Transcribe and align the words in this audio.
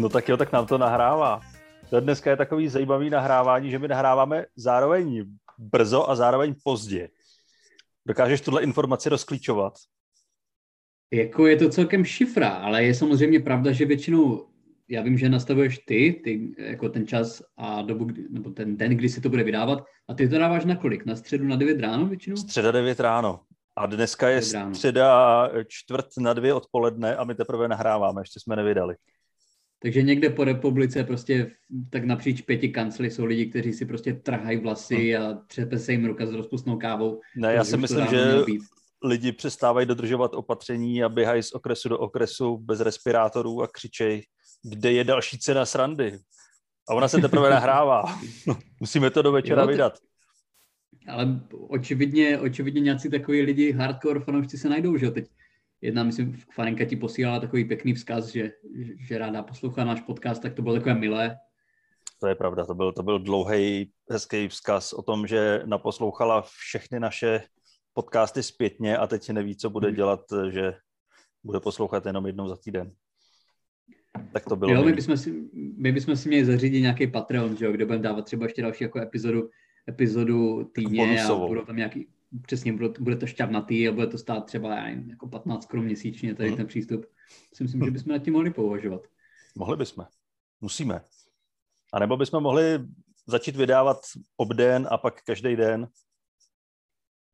No 0.00 0.08
tak 0.08 0.28
jo, 0.28 0.36
tak 0.36 0.52
nám 0.52 0.66
to 0.66 0.78
nahrává. 0.78 1.40
To 1.90 2.00
dneska 2.00 2.30
je 2.30 2.36
takový 2.36 2.68
zajímavý 2.68 3.10
nahrávání, 3.10 3.70
že 3.70 3.78
my 3.78 3.88
nahráváme 3.88 4.44
zároveň 4.56 5.24
brzo 5.58 6.10
a 6.10 6.16
zároveň 6.16 6.54
pozdě. 6.64 7.08
Dokážeš 8.06 8.40
tuhle 8.40 8.62
informaci 8.62 9.08
rozklíčovat? 9.08 9.72
Jako 11.12 11.46
je 11.46 11.56
to 11.56 11.68
celkem 11.68 12.04
šifra, 12.04 12.48
ale 12.48 12.84
je 12.84 12.94
samozřejmě 12.94 13.40
pravda, 13.40 13.72
že 13.72 13.84
většinou, 13.84 14.48
já 14.88 15.02
vím, 15.02 15.18
že 15.18 15.28
nastavuješ 15.28 15.78
ty, 15.78 16.20
ty 16.24 16.54
jako 16.58 16.88
ten 16.88 17.06
čas 17.06 17.42
a 17.56 17.82
dobu, 17.82 18.06
nebo 18.30 18.50
ten 18.50 18.76
den, 18.76 18.96
kdy 18.96 19.08
se 19.08 19.20
to 19.20 19.28
bude 19.28 19.42
vydávat, 19.42 19.84
a 20.08 20.14
ty 20.14 20.28
to 20.28 20.38
dáváš 20.38 20.64
na 20.64 20.76
kolik? 20.76 21.06
Na 21.06 21.16
středu 21.16 21.44
na 21.44 21.56
9 21.56 21.80
ráno 21.80 22.06
většinou? 22.06 22.36
Středa 22.36 22.70
9 22.70 23.00
ráno. 23.00 23.40
A 23.76 23.86
dneska 23.86 24.28
je 24.28 24.42
středa 24.42 25.50
čtvrt 25.66 26.06
na 26.20 26.32
dvě 26.32 26.54
odpoledne 26.54 27.16
a 27.16 27.24
my 27.24 27.34
teprve 27.34 27.68
nahráváme, 27.68 28.20
ještě 28.20 28.40
jsme 28.40 28.56
nevydali. 28.56 28.94
Takže 29.82 30.02
někde 30.02 30.30
po 30.30 30.44
republice 30.44 31.04
prostě 31.04 31.50
tak 31.90 32.04
napříč 32.04 32.40
pěti 32.40 32.68
kancly 32.68 33.10
jsou 33.10 33.24
lidi, 33.24 33.46
kteří 33.46 33.72
si 33.72 33.86
prostě 33.86 34.12
trhají 34.12 34.58
vlasy 34.58 35.16
a 35.16 35.34
třepe 35.46 35.78
se 35.78 35.92
jim 35.92 36.04
ruka 36.04 36.26
s 36.26 36.32
rozpustnou 36.32 36.78
kávou. 36.78 37.20
Ne, 37.36 37.54
já 37.54 37.64
si 37.64 37.76
myslím, 37.76 38.06
že 38.06 38.34
lidi 39.04 39.32
přestávají 39.32 39.86
dodržovat 39.86 40.34
opatření 40.34 41.04
a 41.04 41.08
běhají 41.08 41.42
z 41.42 41.52
okresu 41.52 41.88
do 41.88 41.98
okresu 41.98 42.58
bez 42.58 42.80
respirátorů 42.80 43.62
a 43.62 43.68
křičej, 43.68 44.22
kde 44.62 44.92
je 44.92 45.04
další 45.04 45.38
cena 45.38 45.66
srandy. 45.66 46.18
A 46.88 46.94
ona 46.94 47.08
se 47.08 47.20
teprve 47.20 47.50
nahrává. 47.50 48.04
Musíme 48.80 49.10
to 49.10 49.22
do 49.22 49.32
večera 49.32 49.62
jo, 49.62 49.68
vydat. 49.68 49.98
Ale 51.08 51.40
očividně, 51.68 52.38
očividně 52.38 52.80
nějací 52.80 53.10
takový 53.10 53.42
lidi, 53.42 53.72
hardcore 53.72 54.20
fanoušci 54.20 54.58
se 54.58 54.68
najdou, 54.68 54.96
že 54.96 55.06
jo, 55.06 55.12
teď 55.12 55.28
jedna, 55.82 56.04
myslím, 56.04 56.32
Farenka 56.54 56.84
ti 56.84 56.96
posílala 56.96 57.40
takový 57.40 57.64
pěkný 57.64 57.94
vzkaz, 57.94 58.28
že, 58.28 58.52
že 59.08 59.18
ráda 59.18 59.42
poslouchá 59.42 59.84
náš 59.84 60.00
podcast, 60.00 60.42
tak 60.42 60.54
to 60.54 60.62
bylo 60.62 60.74
takové 60.74 60.94
milé. 60.94 61.36
To 62.20 62.26
je 62.26 62.34
pravda, 62.34 62.64
to 62.64 62.74
byl, 62.74 62.92
to 62.92 63.02
byl 63.02 63.18
dlouhý, 63.18 63.92
hezký 64.10 64.48
vzkaz 64.48 64.92
o 64.92 65.02
tom, 65.02 65.26
že 65.26 65.62
naposlouchala 65.64 66.42
všechny 66.42 67.00
naše 67.00 67.40
podcasty 67.92 68.42
zpětně 68.42 68.96
a 68.96 69.06
teď 69.06 69.30
neví, 69.30 69.56
co 69.56 69.70
bude 69.70 69.88
hmm. 69.88 69.96
dělat, 69.96 70.20
že 70.50 70.74
bude 71.44 71.60
poslouchat 71.60 72.06
jenom 72.06 72.26
jednou 72.26 72.48
za 72.48 72.56
týden. 72.56 72.92
Tak 74.32 74.44
to 74.44 74.56
bylo. 74.56 74.72
Jo, 74.72 74.84
my 74.84 74.92
bychom, 74.92 75.16
si, 75.16 75.48
my 75.76 75.92
bychom 75.92 76.16
si 76.16 76.28
měli 76.28 76.44
zařídit 76.44 76.80
nějaký 76.80 77.06
Patreon, 77.06 77.56
že 77.56 77.64
jo, 77.64 77.72
kde 77.72 77.84
budeme 77.84 78.02
dávat 78.02 78.24
třeba 78.24 78.46
ještě 78.46 78.62
další 78.62 78.84
jako 78.84 79.00
epizodu, 79.00 79.50
epizodu 79.88 80.64
týdně 80.64 81.24
a 81.24 81.34
budou 81.34 81.64
tam 81.64 81.76
nějaký, 81.76 82.08
přesně, 82.42 82.72
bude, 82.72 82.88
bude 83.00 83.16
to 83.16 83.26
šťavnatý 83.26 83.88
a 83.88 83.92
bude 83.92 84.06
to 84.06 84.18
stát 84.18 84.44
třeba, 84.44 84.74
já 84.76 84.84
nevím, 84.84 85.10
jako 85.10 85.28
15 85.28 85.66
korun 85.66 85.84
měsíčně, 85.84 86.34
tady 86.34 86.48
hmm. 86.48 86.56
ten 86.56 86.66
přístup. 86.66 87.06
Si 87.54 87.62
myslím, 87.62 87.84
že 87.84 87.90
bychom 87.90 88.12
nad 88.12 88.18
tím 88.18 88.32
mohli 88.32 88.50
pouvažovat. 88.50 89.02
Mohli 89.54 89.76
bychom. 89.76 90.06
Musíme. 90.60 91.00
A 91.92 91.98
nebo 91.98 92.16
bychom 92.16 92.42
mohli 92.42 92.78
začít 93.26 93.56
vydávat 93.56 93.96
obden 94.36 94.88
a 94.90 94.98
pak 94.98 95.22
každý 95.22 95.56
den. 95.56 95.88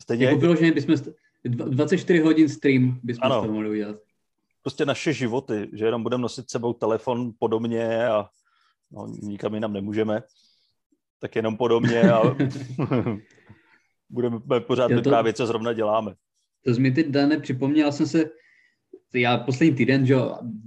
Stejně... 0.02 0.26
Jako 0.26 0.38
bylo, 0.38 0.56
že 0.56 0.72
bychom 0.72 0.96
24 1.44 2.18
hodin 2.18 2.48
stream 2.48 3.00
bychom 3.02 3.32
ano. 3.32 3.42
to 3.42 3.52
mohli 3.52 3.70
udělat. 3.70 3.96
Prostě 4.62 4.86
naše 4.86 5.12
životy, 5.12 5.70
že 5.72 5.84
jenom 5.84 6.02
budeme 6.02 6.22
nosit 6.22 6.50
sebou 6.50 6.72
telefon 6.72 7.32
podobně 7.38 8.08
a 8.08 8.28
no, 8.90 9.06
nikam 9.22 9.54
jinam 9.54 9.72
nemůžeme, 9.72 10.22
tak 11.18 11.36
jenom 11.36 11.56
podobně 11.56 12.12
a 12.12 12.22
budeme 14.10 14.40
pořád 14.60 14.88
to, 14.88 14.94
vyprávět, 14.94 15.36
co 15.36 15.46
zrovna 15.46 15.72
děláme. 15.72 16.14
To 16.64 16.74
jsi 16.74 16.80
mi 16.80 16.90
teď, 16.90 17.08
Dane, 17.08 17.38
připomněl 17.40 17.92
jsem 17.92 18.06
se, 18.06 18.24
já 19.14 19.38
poslední 19.38 19.76
týden, 19.76 20.06
že 20.06 20.14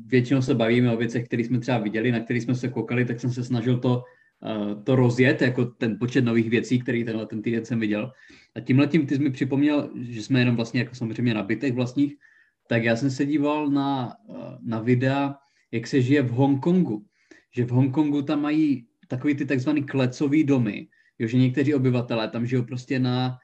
většinou 0.06 0.42
se 0.42 0.56
bavíme 0.56 0.94
o 0.94 0.98
věcech, 0.98 1.26
které 1.26 1.44
jsme 1.44 1.60
třeba 1.60 1.78
viděli, 1.78 2.12
na 2.12 2.20
které 2.20 2.42
jsme 2.42 2.56
se 2.56 2.68
koukali, 2.68 3.06
tak 3.06 3.20
jsem 3.20 3.32
se 3.32 3.44
snažil 3.44 3.78
to, 3.78 4.04
uh, 4.42 4.84
to 4.84 4.96
rozjet, 4.96 5.42
jako 5.42 5.66
ten 5.66 5.98
počet 6.00 6.26
nových 6.26 6.50
věcí, 6.50 6.80
který 6.80 7.04
tenhle 7.04 7.26
ten 7.26 7.42
týden 7.42 7.66
jsem 7.66 7.80
viděl. 7.80 8.12
A 8.56 8.60
tímhle 8.60 8.88
tím 8.88 9.08
ty 9.08 9.16
jsi 9.16 9.22
mi 9.22 9.32
připomněl, 9.32 9.90
že 10.02 10.24
jsme 10.24 10.40
jenom 10.40 10.56
vlastně 10.56 10.80
jako 10.80 10.96
samozřejmě 10.96 11.34
na 11.34 11.44
bytech 11.44 11.74
vlastních, 11.74 12.16
tak 12.68 12.84
já 12.84 12.96
jsem 12.96 13.12
se 13.12 13.26
díval 13.26 13.70
na, 13.70 14.16
uh, 14.28 14.38
na 14.66 14.80
videa, 14.80 15.36
jak 15.72 15.88
se 15.88 16.02
žije 16.02 16.22
v 16.22 16.32
Hongkongu. 16.32 17.06
Že 17.56 17.66
v 17.66 17.70
Hongkongu 17.70 18.22
tam 18.22 18.42
mají 18.42 18.86
takový 19.08 19.36
ty 19.36 19.46
takzvaný 19.46 19.84
klecový 19.84 20.44
domy, 20.44 20.88
jo, 21.20 21.28
že 21.28 21.38
někteří 21.38 21.76
obyvatelé 21.76 22.28
tam 22.28 22.46
žijou 22.46 22.64
prostě 22.64 23.00
na, 23.00 23.38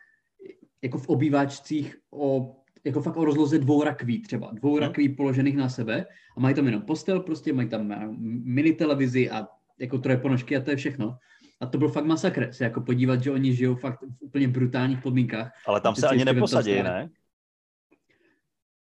jako 0.83 0.97
v 0.97 1.09
obýváčcích 1.09 1.97
o, 2.11 2.55
jako 2.83 3.01
fakt 3.01 3.17
o 3.17 3.25
rozloze 3.25 3.59
dvou 3.59 3.83
rakví 3.83 4.21
třeba, 4.21 4.51
dvou 4.53 4.71
hmm. 4.71 4.81
rakví 4.81 5.09
položených 5.09 5.57
na 5.57 5.69
sebe 5.69 6.05
a 6.37 6.39
mají 6.39 6.55
tam 6.55 6.65
jenom 6.65 6.81
postel 6.81 7.19
prostě, 7.19 7.53
mají 7.53 7.69
tam 7.69 7.91
eh, 7.91 8.07
mini 8.43 8.73
televizi 8.73 9.29
a 9.29 9.47
jako 9.79 9.97
troje 9.97 10.17
ponožky 10.17 10.57
a 10.57 10.61
to 10.61 10.69
je 10.69 10.75
všechno. 10.75 11.17
A 11.61 11.65
to 11.65 11.77
byl 11.77 11.89
fakt 11.89 12.05
masakr, 12.05 12.47
se 12.51 12.63
jako 12.63 12.81
podívat, 12.81 13.23
že 13.23 13.31
oni 13.31 13.55
žijou 13.55 13.75
fakt 13.75 13.99
v 14.01 14.21
úplně 14.21 14.47
brutálních 14.47 15.01
podmínkách. 15.01 15.51
Ale 15.67 15.81
tam 15.81 15.95
se 15.95 16.07
ani 16.07 16.25
neposadí, 16.25 16.73
ne? 16.73 17.09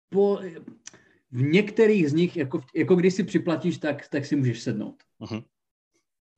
Po, 0.10 0.40
v 1.32 1.42
některých 1.42 2.10
z 2.10 2.14
nich, 2.14 2.38
jako, 2.38 2.62
jako 2.76 2.96
když 2.96 3.14
si 3.14 3.24
připlatíš, 3.24 3.78
tak, 3.78 4.08
tak 4.08 4.26
si 4.26 4.36
můžeš 4.36 4.62
sednout. 4.62 5.04
Uh-huh 5.22 5.44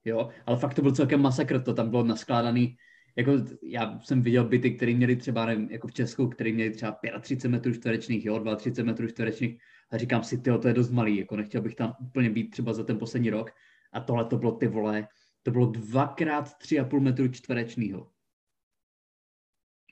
jo, 0.08 0.30
ale 0.46 0.58
fakt 0.58 0.74
to 0.74 0.82
byl 0.82 0.92
celkem 0.92 1.22
masakr, 1.22 1.62
to 1.62 1.74
tam 1.74 1.90
bylo 1.90 2.04
naskládaný, 2.04 2.78
jako 3.16 3.32
já 3.64 4.00
jsem 4.00 4.22
viděl 4.22 4.44
byty, 4.44 4.72
které 4.72 4.94
měly 4.94 5.16
třeba, 5.16 5.46
nevím, 5.46 5.70
jako 5.72 5.88
v 5.88 5.94
Česku, 5.94 6.28
které 6.28 6.52
měly 6.52 6.72
třeba 6.72 7.00
35 7.22 7.50
metrů 7.50 7.74
čtverečných, 7.74 8.26
jo, 8.26 8.56
32 8.56 8.92
metrů 8.92 9.08
čtverečných 9.08 9.62
a 9.92 9.98
říkám 9.98 10.24
si, 10.24 10.38
ty, 10.38 10.52
to 10.62 10.68
je 10.68 10.74
dost 10.74 10.92
malý, 10.92 11.18
jako 11.18 11.36
nechtěl 11.36 11.62
bych 11.62 11.76
tam 11.76 11.96
úplně 12.02 12.30
být 12.30 12.50
třeba 12.50 12.74
za 12.74 12.84
ten 12.84 12.98
poslední 13.00 13.30
rok 13.30 13.52
a 13.94 14.00
tohle 14.00 14.26
to 14.26 14.38
bylo 14.38 14.52
ty 14.52 14.68
vole, 14.68 15.08
to 15.44 15.52
bylo 15.52 15.66
dvakrát 15.66 16.58
tři 16.58 16.80
a 16.80 16.86
půl 16.86 17.00
metru 17.00 17.28
čtverečního. 17.28 18.12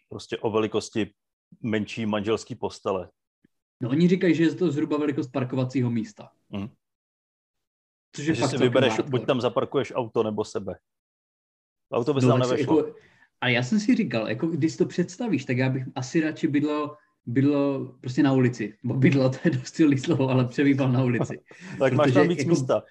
Prostě 0.10 0.38
o 0.38 0.52
velikosti 0.52 1.14
menší 1.62 2.06
manželský 2.06 2.56
postele. 2.56 3.10
No 3.82 3.90
oni 3.90 4.08
říkají, 4.08 4.36
že 4.36 4.44
je 4.44 4.56
to 4.56 4.72
zhruba 4.72 4.98
velikost 4.98 5.28
parkovacího 5.28 5.92
místa. 5.92 6.32
Mm. 6.50 6.68
Což 8.16 8.26
je 8.26 8.36
fakt 8.36 8.50
si 8.50 8.58
vybereš, 8.58 8.90
hardcore. 8.90 9.10
buď 9.10 9.26
tam 9.26 9.42
zaparkuješ 9.42 9.94
auto 9.96 10.24
nebo 10.24 10.44
sebe. 10.44 10.76
Auto 11.94 12.14
bys 12.14 12.24
no, 12.24 12.30
tam 12.30 12.40
nevešlo. 12.40 12.78
Jako, 12.78 12.96
a 13.42 13.50
já 13.50 13.64
jsem 13.64 13.80
si 13.80 13.96
říkal, 13.96 14.30
jako 14.30 14.48
když 14.48 14.72
si 14.72 14.78
to 14.78 14.86
představíš, 14.86 15.46
tak 15.46 15.58
já 15.58 15.70
bych 15.70 15.84
asi 15.96 16.22
radši 16.22 16.48
bydlel 16.48 16.98
bydlo 17.26 17.86
prostě 18.02 18.24
na 18.24 18.34
ulici. 18.34 18.74
Bo 18.84 18.94
bydlo, 18.94 19.30
to 19.30 19.38
je 19.46 19.52
dost 19.52 19.76
silný 19.76 19.98
slovo, 19.98 20.30
ale 20.30 20.48
přebýval 20.48 20.92
na 20.92 21.04
ulici. 21.04 21.40
tak 21.80 21.94
máš 21.94 22.12
tam 22.12 22.28
víc 22.28 22.40
jako, 22.40 22.50
místa. 22.50 22.84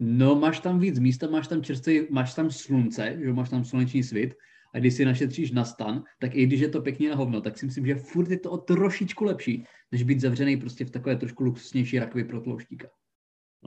No, 0.00 0.34
máš 0.34 0.60
tam 0.60 0.78
víc 0.78 0.98
místa, 0.98 1.26
máš 1.30 1.48
tam 1.48 1.62
čerstvý, 1.62 2.06
máš 2.10 2.34
tam 2.34 2.50
slunce, 2.50 3.16
že 3.24 3.32
máš 3.32 3.48
tam 3.48 3.64
sluneční 3.64 4.02
svit 4.02 4.34
a 4.74 4.78
když 4.78 4.94
si 4.94 5.04
našetříš 5.04 5.50
na 5.50 5.64
stan, 5.64 6.04
tak 6.18 6.34
i 6.34 6.46
když 6.46 6.60
je 6.60 6.68
to 6.68 6.82
pěkně 6.82 7.10
na 7.10 7.16
hovno, 7.16 7.40
tak 7.40 7.58
si 7.58 7.66
myslím, 7.66 7.86
že 7.86 7.94
furt 7.94 8.30
je 8.30 8.38
to 8.38 8.50
o 8.50 8.58
trošičku 8.58 9.24
lepší, 9.24 9.64
než 9.92 10.02
být 10.02 10.20
zavřený 10.20 10.56
prostě 10.56 10.84
v 10.84 10.90
takové 10.90 11.16
trošku 11.16 11.44
luxusnější 11.44 11.98
rakvi 11.98 12.24
pro 12.24 12.40
tlouštíka. 12.40 12.88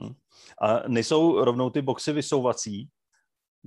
Hm. 0.00 0.14
A 0.62 0.88
nejsou 0.88 1.44
rovnou 1.44 1.70
ty 1.70 1.82
boxy 1.82 2.12
vysouvací, 2.12 2.88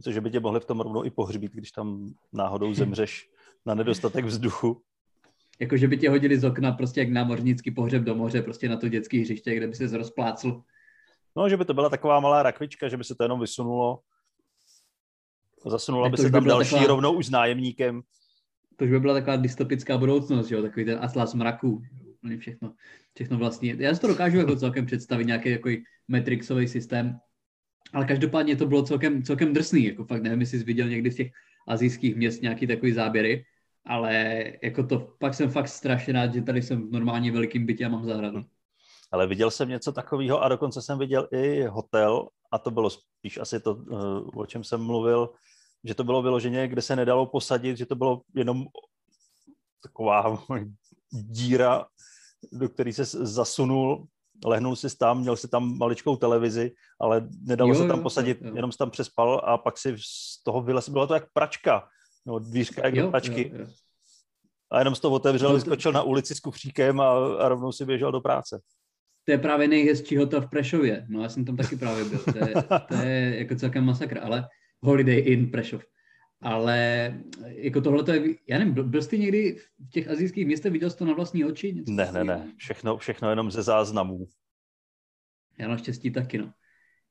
což 0.03 0.17
by 0.17 0.31
tě 0.31 0.39
mohli 0.39 0.59
v 0.59 0.65
tom 0.65 0.79
rovnou 0.79 1.05
i 1.05 1.09
pohřbít, 1.09 1.51
když 1.51 1.71
tam 1.71 2.13
náhodou 2.33 2.73
zemřeš 2.73 3.29
na 3.65 3.75
nedostatek 3.75 4.25
vzduchu. 4.25 4.81
Jako, 5.59 5.77
že 5.77 5.87
by 5.87 5.97
tě 5.97 6.09
hodili 6.09 6.39
z 6.39 6.43
okna 6.43 6.71
prostě 6.71 6.99
jak 6.99 7.09
námořnický 7.09 7.71
pohřeb 7.71 8.03
do 8.03 8.15
moře, 8.15 8.41
prostě 8.41 8.69
na 8.69 8.77
to 8.77 8.87
dětské 8.87 9.17
hřiště, 9.17 9.55
kde 9.55 9.67
by 9.67 9.75
se 9.75 9.97
rozplácl. 9.97 10.61
No, 11.35 11.49
že 11.49 11.57
by 11.57 11.65
to 11.65 11.73
byla 11.73 11.89
taková 11.89 12.19
malá 12.19 12.43
rakvička, 12.43 12.87
že 12.87 12.97
by 12.97 13.03
se 13.03 13.15
to 13.15 13.23
jenom 13.23 13.39
vysunulo. 13.39 13.99
Zasunula 15.65 16.09
by 16.09 16.17
se 16.17 16.31
tam 16.31 16.43
by 16.43 16.49
další 16.49 16.69
taková... 16.69 16.87
rovnou 16.87 17.13
už 17.13 17.25
s 17.25 17.29
nájemníkem. 17.29 18.01
To 18.75 18.85
už 18.85 18.91
by 18.91 18.99
byla 18.99 19.13
taková 19.13 19.35
dystopická 19.35 19.97
budoucnost, 19.97 20.51
jo? 20.51 20.61
takový 20.61 20.85
ten 20.85 20.99
atlas 21.01 21.33
mraků 21.33 21.81
úplně 22.23 22.37
všechno, 22.37 22.73
všechno 23.15 23.37
vlastně. 23.37 23.75
Já 23.79 23.95
si 23.95 24.01
to 24.01 24.07
dokážu 24.07 24.37
jako 24.37 24.55
celkem 24.55 24.85
představit, 24.85 25.25
nějaký 25.25 25.49
jako 25.49 25.69
metrixový 26.07 26.67
systém, 26.67 27.19
ale 27.93 28.05
každopádně 28.05 28.55
to 28.55 28.65
bylo 28.65 28.83
celkem, 28.83 29.23
celkem 29.23 29.53
drsný, 29.53 29.85
jako 29.85 30.05
fakt 30.05 30.23
nevím, 30.23 30.41
jestli 30.41 30.59
jsi 30.59 30.63
viděl 30.63 30.89
někdy 30.89 31.11
z 31.11 31.15
těch 31.15 31.31
azijských 31.67 32.15
měst 32.15 32.41
nějaký 32.41 32.67
takový 32.67 32.91
záběry, 32.91 33.45
ale 33.85 34.43
jako 34.63 34.83
to, 34.83 34.99
pak 35.19 35.33
jsem 35.33 35.51
fakt 35.51 35.67
strašně 35.67 36.13
rád, 36.13 36.33
že 36.33 36.41
tady 36.41 36.61
jsem 36.61 36.87
v 36.87 36.91
normálně 36.91 37.31
velikým 37.31 37.65
bytě 37.65 37.85
a 37.85 37.89
mám 37.89 38.05
zahradu. 38.05 38.45
Ale 39.11 39.27
viděl 39.27 39.51
jsem 39.51 39.69
něco 39.69 39.91
takového 39.91 40.43
a 40.43 40.49
dokonce 40.49 40.81
jsem 40.81 40.99
viděl 40.99 41.27
i 41.31 41.63
hotel 41.63 42.27
a 42.51 42.57
to 42.57 42.71
bylo 42.71 42.89
spíš 42.89 43.37
asi 43.37 43.59
to, 43.59 43.83
eh, 43.91 44.39
o 44.39 44.45
čem 44.45 44.63
jsem 44.63 44.81
mluvil, 44.81 45.29
že 45.83 45.95
to 45.95 46.03
bylo 46.03 46.21
vyloženě, 46.21 46.67
kde 46.67 46.81
se 46.81 46.95
nedalo 46.95 47.25
posadit, 47.25 47.77
že 47.77 47.85
to 47.85 47.95
bylo 47.95 48.21
jenom 48.35 48.65
taková 49.83 50.43
díra 51.11 51.85
do 52.51 52.69
který 52.69 52.93
se 52.93 53.05
zasunul, 53.05 54.07
lehnul 54.45 54.75
si 54.75 54.97
tam, 54.97 55.19
měl 55.19 55.35
si 55.35 55.47
tam 55.47 55.77
maličkou 55.77 56.15
televizi, 56.15 56.71
ale 57.01 57.27
nedalo 57.41 57.69
jo, 57.69 57.75
se 57.75 57.87
tam 57.87 58.03
posadit, 58.03 58.41
jo, 58.41 58.47
jo. 58.47 58.55
jenom 58.55 58.71
si 58.71 58.77
tam 58.77 58.89
přespal 58.89 59.41
a 59.43 59.57
pak 59.57 59.77
si 59.77 59.95
z 59.97 60.43
toho 60.43 60.61
vylez, 60.61 60.89
bylo 60.89 61.07
to 61.07 61.13
jak 61.13 61.25
pračka, 61.33 61.87
no, 62.25 62.39
dvířka 62.39 62.85
jak 62.85 62.95
jo, 62.95 63.05
do 63.05 63.11
pračky. 63.11 63.51
Jo, 63.53 63.59
jo. 63.59 63.67
A 64.71 64.79
jenom 64.79 64.95
z 64.95 64.99
toho 64.99 65.15
otevřel, 65.15 65.53
vyskočil 65.53 65.91
na 65.91 66.01
ulici 66.01 66.35
s 66.35 66.39
kufříkem 66.39 66.99
a, 66.99 67.35
a 67.35 67.47
rovnou 67.49 67.71
si 67.71 67.85
běžel 67.85 68.11
do 68.11 68.21
práce. 68.21 68.59
to 69.25 69.31
je 69.31 69.37
právě 69.37 69.67
nejhezčí 69.67 70.17
hotel 70.17 70.41
v 70.41 70.49
Prešově. 70.49 71.05
No 71.09 71.21
já 71.23 71.29
jsem 71.29 71.45
tam 71.45 71.57
taky 71.57 71.75
právě 71.75 72.05
byl. 72.05 72.19
To 72.19 72.37
je, 72.37 72.53
to 72.87 72.93
je 72.93 73.35
jako 73.39 73.55
celkem 73.55 73.85
masakr, 73.85 74.19
ale 74.23 74.47
Holiday 74.81 75.23
Inn 75.25 75.51
Prešov. 75.51 75.83
Ale 76.43 77.13
jako 77.45 77.81
tohle 77.81 78.03
to 78.03 78.11
je, 78.11 78.35
já 78.47 78.59
nevím, 78.59 78.73
byl, 78.73 78.83
byl 78.83 79.01
jsi 79.01 79.19
někdy 79.19 79.55
v 79.55 79.89
těch 79.89 80.07
azijských 80.07 80.45
městech, 80.45 80.71
viděl 80.71 80.89
jsi 80.89 80.97
to 80.97 81.05
na 81.05 81.13
vlastní 81.13 81.45
oči? 81.45 81.73
Něco 81.73 81.91
ne, 81.91 82.11
ne, 82.11 82.23
ne, 82.23 82.53
všechno, 82.57 82.97
všechno 82.97 83.29
jenom 83.29 83.51
ze 83.51 83.63
záznamů. 83.63 84.27
Já 85.57 85.67
naštěstí 85.67 86.11
taky, 86.11 86.37
no. 86.37 86.53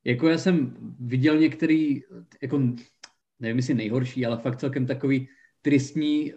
Jako 0.05 0.29
já 0.29 0.39
jsem 0.39 0.77
viděl 1.01 1.39
některý, 1.39 2.01
jako 2.43 2.59
nevím, 3.41 3.57
jestli 3.57 3.75
nejhorší, 3.75 4.27
ale 4.27 4.39
fakt 4.39 4.61
celkem 4.61 4.87
takový 4.87 5.29
tristní 5.63 6.33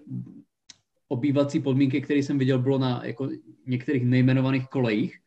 obývací 1.08 1.60
podmínky, 1.60 2.02
které 2.02 2.20
jsem 2.20 2.38
viděl, 2.38 2.60
bylo 2.60 2.78
na 2.78 3.06
jako 3.06 3.30
některých 3.68 4.06
nejmenovaných 4.06 4.68
kolejích. 4.68 5.20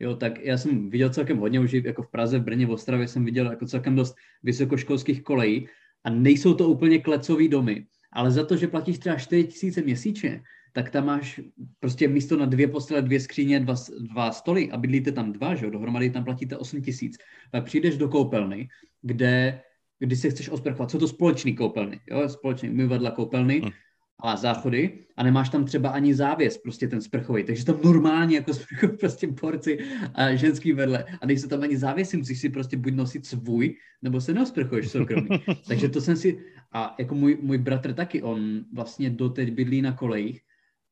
Jo, 0.00 0.16
tak 0.16 0.40
já 0.40 0.58
jsem 0.58 0.90
viděl 0.90 1.10
celkem 1.10 1.38
hodně, 1.38 1.60
už 1.60 1.72
jako 1.72 2.02
v 2.02 2.10
Praze, 2.10 2.38
v 2.38 2.44
Brně, 2.44 2.66
v 2.66 2.70
Ostravě 2.70 3.08
jsem 3.08 3.24
viděl 3.24 3.50
jako 3.50 3.66
celkem 3.66 3.96
dost 3.96 4.14
vysokoškolských 4.42 5.22
kolejí 5.22 5.68
a 6.04 6.10
nejsou 6.10 6.54
to 6.54 6.68
úplně 6.68 6.98
klecový 6.98 7.48
domy, 7.48 7.86
ale 8.12 8.30
za 8.30 8.44
to, 8.44 8.56
že 8.56 8.68
platíš 8.68 8.98
třeba 8.98 9.16
4 9.16 9.44
tisíce 9.44 9.82
měsíčně, 9.82 10.42
tak 10.72 10.90
tam 10.90 11.06
máš 11.06 11.40
prostě 11.80 12.08
místo 12.08 12.36
na 12.36 12.46
dvě 12.46 12.68
postele, 12.68 13.02
dvě 13.02 13.20
skříně, 13.20 13.60
dva, 13.60 13.74
dva 14.00 14.32
stoly 14.32 14.70
a 14.70 14.76
bydlíte 14.76 15.12
tam 15.12 15.32
dva, 15.32 15.54
že 15.54 15.64
jo, 15.64 15.70
dohromady 15.70 16.10
tam 16.10 16.24
platíte 16.24 16.56
8 16.56 16.82
tisíc. 16.82 17.16
Pak 17.50 17.64
přijdeš 17.64 17.96
do 17.96 18.08
koupelny, 18.08 18.68
kde, 19.02 19.60
když 19.98 20.18
se 20.18 20.30
chceš 20.30 20.48
osprchovat, 20.48 20.90
jsou 20.90 20.98
to 20.98 21.08
společný 21.08 21.56
koupelny, 21.56 22.00
jo, 22.10 22.28
společný 22.28 22.70
umyvadla 22.70 23.10
koupelny, 23.10 23.60
hmm 23.60 23.70
a 24.20 24.36
záchody 24.36 25.04
a 25.16 25.22
nemáš 25.22 25.48
tam 25.48 25.64
třeba 25.64 25.90
ani 25.90 26.14
závěs, 26.14 26.58
prostě 26.58 26.88
ten 26.88 27.00
sprchový, 27.00 27.44
takže 27.44 27.64
tam 27.64 27.80
normálně 27.84 28.36
jako 28.36 28.54
sprchový 28.54 28.96
prostě 29.00 29.28
porci 29.28 29.78
a 30.14 30.34
ženský 30.34 30.72
vedle 30.72 31.04
a 31.20 31.26
nejsou 31.26 31.48
tam 31.48 31.62
ani 31.62 31.76
závěsy, 31.76 32.16
musíš 32.16 32.40
si 32.40 32.48
prostě 32.48 32.76
buď 32.76 32.94
nosit 32.94 33.26
svůj, 33.26 33.74
nebo 34.02 34.20
se 34.20 34.34
neosprchuješ 34.34 34.90
soukromý. 34.90 35.28
takže 35.68 35.88
to 35.88 36.00
jsem 36.00 36.16
si, 36.16 36.38
a 36.72 36.94
jako 36.98 37.14
můj, 37.14 37.38
můj 37.42 37.58
bratr 37.58 37.94
taky, 37.94 38.22
on 38.22 38.64
vlastně 38.74 39.10
doteď 39.10 39.52
bydlí 39.52 39.82
na 39.82 39.92
kolejích 39.92 40.40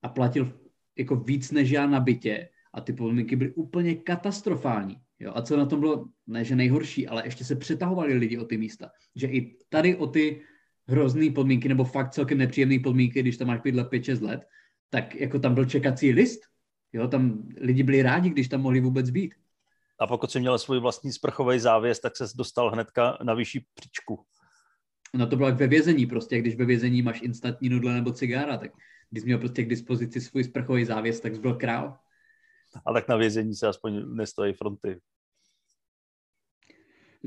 a 0.03 0.09
platil 0.09 0.53
jako 0.99 1.17
víc 1.17 1.53
než 1.53 1.71
já 1.71 1.87
na 1.87 2.01
bytě 2.01 2.49
a 2.75 2.81
ty 2.81 2.93
podmínky 2.93 3.37
byly 3.37 3.53
úplně 3.53 3.95
katastrofální. 3.95 4.97
Jo, 5.19 5.33
a 5.35 5.43
co 5.43 5.57
na 5.57 5.67
tom 5.67 5.81
bylo, 5.81 6.09
ne 6.27 6.45
že 6.45 6.57
nejhorší, 6.57 7.09
ale 7.09 7.27
ještě 7.27 7.45
se 7.45 7.57
přetahovali 7.57 8.15
lidi 8.15 8.39
o 8.39 8.45
ty 8.45 8.59
místa. 8.59 8.91
Že 9.15 9.27
i 9.27 9.57
tady 9.69 9.97
o 9.97 10.07
ty 10.07 10.41
hrozný 10.89 11.31
podmínky, 11.31 11.69
nebo 11.69 11.85
fakt 11.85 12.11
celkem 12.11 12.39
nepříjemné 12.39 12.79
podmínky, 12.79 13.23
když 13.23 13.37
tam 13.37 13.49
máš 13.49 13.61
bydlet 13.61 13.93
5-6 13.93 14.27
let, 14.27 14.41
tak 14.91 15.15
jako 15.15 15.39
tam 15.39 15.55
byl 15.55 15.65
čekací 15.65 16.13
list. 16.13 16.41
Jo, 16.93 17.09
tam 17.09 17.49
lidi 17.61 17.83
byli 17.83 18.03
rádi, 18.03 18.31
když 18.31 18.49
tam 18.49 18.61
mohli 18.61 18.81
vůbec 18.81 19.11
být. 19.11 19.35
A 20.01 20.07
pokud 20.07 20.31
jsi 20.31 20.41
měl 20.41 20.59
svůj 20.59 20.81
vlastní 20.81 21.13
sprchový 21.13 21.59
závěs, 21.59 22.01
tak 22.01 22.17
se 22.17 22.25
dostal 22.37 22.71
hnedka 22.71 23.19
na 23.23 23.35
vyšší 23.35 23.67
příčku. 23.75 24.25
No 25.15 25.27
to 25.27 25.37
bylo 25.37 25.49
jak 25.49 25.59
ve 25.59 25.67
vězení 25.67 26.07
prostě, 26.07 26.39
když 26.39 26.57
ve 26.57 26.65
vězení 26.65 27.03
máš 27.03 27.23
instantní 27.23 27.69
nudle 27.69 27.95
nebo 27.95 28.13
cigára, 28.13 28.57
tak 28.57 28.71
když 29.11 29.25
měl 29.25 29.39
prostě 29.39 29.65
k 29.65 29.69
dispozici 29.69 30.21
svůj 30.21 30.45
sprchový 30.45 30.85
závěs, 30.85 31.21
tak 31.21 31.41
byl 31.41 31.55
král. 31.55 31.99
A 32.87 32.93
tak 32.93 33.09
na 33.09 33.17
vězení 33.17 33.55
se 33.55 33.69
aspoň 33.69 34.17
nestojí 34.17 34.53
fronty. 34.53 35.01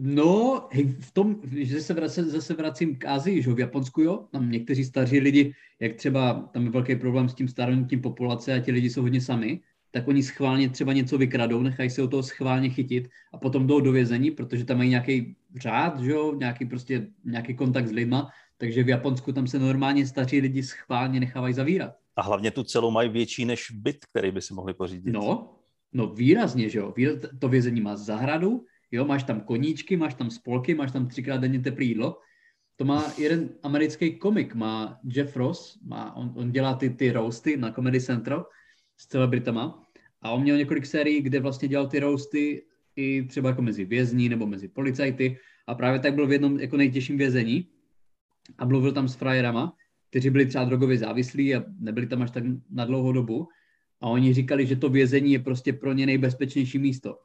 No, 0.02 0.68
hej, 0.72 0.96
v 1.00 1.12
tom, 1.12 1.36
že 1.52 1.82
se 1.82 1.94
vracím, 1.94 2.24
zase 2.24 2.54
vracím 2.54 2.96
k 2.96 3.06
Azii, 3.06 3.42
že 3.42 3.54
v 3.54 3.60
Japonsku, 3.60 4.02
jo, 4.02 4.26
tam 4.32 4.52
někteří 4.52 4.86
staří 4.86 5.20
lidi, 5.20 5.54
jak 5.80 5.96
třeba 5.96 6.50
tam 6.54 6.64
je 6.64 6.70
velký 6.70 6.96
problém 6.96 7.30
s 7.30 7.34
tím 7.34 7.48
stárnutím 7.48 8.02
populace 8.02 8.54
a 8.54 8.60
ti 8.60 8.72
lidi 8.72 8.90
jsou 8.90 9.02
hodně 9.02 9.22
sami, 9.22 9.60
tak 9.92 10.08
oni 10.08 10.24
schválně 10.24 10.70
třeba 10.70 10.94
něco 10.94 11.18
vykradou, 11.18 11.62
nechají 11.62 11.90
se 11.90 12.02
o 12.02 12.08
toho 12.08 12.24
schválně 12.24 12.70
chytit 12.70 13.10
a 13.34 13.38
potom 13.38 13.68
jdou 13.68 13.80
do 13.80 13.92
vězení, 13.92 14.32
protože 14.32 14.66
tam 14.66 14.78
mají 14.78 14.90
nějaký 14.90 15.36
řád, 15.56 16.00
že 16.00 16.12
jo, 16.12 16.36
nějaký 16.36 16.66
prostě 16.66 17.08
nějaký 17.26 17.54
kontakt 17.56 17.88
s 17.88 17.92
lidma, 17.92 18.30
takže 18.58 18.84
v 18.84 18.90
Japonsku 18.90 19.32
tam 19.32 19.48
se 19.48 19.60
normálně 19.60 20.08
staří 20.08 20.40
lidi 20.40 20.64
schválně 20.64 21.20
nechávají 21.20 21.54
zavírat. 21.54 21.94
A 22.16 22.22
hlavně 22.22 22.52
tu 22.52 22.64
celou 22.64 22.92
mají 22.92 23.10
větší 23.10 23.46
než 23.46 23.72
byt, 23.72 24.06
který 24.06 24.32
by 24.32 24.42
si 24.42 24.54
mohli 24.54 24.74
pořídit. 24.74 25.12
No, 25.14 25.56
no 25.94 26.08
výrazně, 26.08 26.70
že 26.70 26.80
jo. 26.80 26.94
To 27.40 27.48
vězení 27.48 27.82
má 27.82 27.96
zahradu, 27.96 28.66
Jo, 28.92 29.06
máš 29.06 29.24
tam 29.24 29.42
koníčky, 29.42 29.98
máš 29.98 30.14
tam 30.14 30.32
spolky, 30.32 30.76
máš 30.76 30.92
tam 30.92 31.08
třikrát 31.08 31.38
denně 31.38 31.60
teplé 31.60 31.84
jídlo. 31.84 32.18
To 32.76 32.86
má 32.86 33.14
jeden 33.18 33.50
americký 33.64 34.16
komik, 34.16 34.56
má 34.56 35.00
Jeff 35.04 35.36
Ross, 35.36 35.80
má, 35.84 36.16
on, 36.16 36.34
on 36.36 36.52
dělá 36.52 36.74
ty, 36.74 36.90
ty 36.90 37.12
roasty 37.12 37.58
na 37.58 37.72
Comedy 37.72 38.02
Central 38.02 38.46
s 38.98 39.08
celebritama. 39.08 39.86
A 40.22 40.32
on 40.32 40.42
měl 40.42 40.58
několik 40.58 40.86
sérií, 40.86 41.22
kde 41.22 41.40
vlastně 41.40 41.68
dělal 41.68 41.88
ty 41.88 42.00
roasty 42.00 42.66
i 42.96 43.24
třeba 43.24 43.50
jako 43.50 43.62
mezi 43.62 43.86
vězní 43.86 44.30
nebo 44.30 44.48
mezi 44.48 44.68
policajty. 44.68 45.38
A 45.68 45.76
právě 45.76 46.00
tak 46.00 46.16
byl 46.16 46.28
v 46.28 46.32
jednom 46.32 46.60
jako 46.60 46.78
nejtěžším 46.78 47.18
vězení. 47.18 47.68
A 48.58 48.66
mluvil 48.66 48.92
tam 48.92 49.08
s 49.08 49.16
frajerama, 49.16 49.74
kteří 50.10 50.30
byli 50.30 50.46
třeba 50.46 50.66
drogově 50.66 50.98
závislí 50.98 51.56
a 51.56 51.64
nebyli 51.80 52.08
tam 52.08 52.22
až 52.22 52.32
tak 52.32 52.44
na 52.70 52.86
dlouhou 52.86 53.12
dobu. 53.12 53.48
A 54.02 54.08
oni 54.08 54.34
říkali, 54.34 54.66
že 54.66 54.76
to 54.76 54.90
vězení 54.90 55.34
je 55.34 55.40
prostě 55.40 55.74
pro 55.74 55.94
ně 55.94 56.06
nejbezpečnější 56.06 56.80
místo 56.80 57.18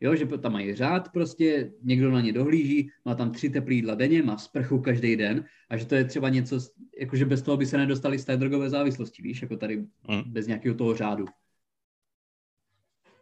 Jo, 0.00 0.14
že 0.14 0.26
tam 0.26 0.52
mají 0.52 0.74
řád 0.74 1.12
prostě, 1.12 1.72
někdo 1.82 2.10
na 2.10 2.20
ně 2.20 2.32
dohlíží, 2.32 2.90
má 3.04 3.14
tam 3.14 3.32
tři 3.32 3.50
teplý 3.50 3.76
jídla 3.76 3.94
denně, 3.94 4.22
má 4.22 4.38
sprchu 4.38 4.78
každý 4.78 5.16
den 5.16 5.44
a 5.70 5.76
že 5.76 5.86
to 5.86 5.94
je 5.94 6.04
třeba 6.04 6.28
něco, 6.28 6.58
jakože 6.98 7.24
bez 7.24 7.42
toho 7.42 7.56
by 7.56 7.66
se 7.66 7.78
nedostali 7.78 8.18
z 8.18 8.24
té 8.24 8.36
drogové 8.36 8.70
závislosti, 8.70 9.22
víš, 9.22 9.42
jako 9.42 9.56
tady 9.56 9.86
hmm. 10.08 10.22
bez 10.26 10.46
nějakého 10.46 10.74
toho 10.74 10.96
řádu. 10.96 11.24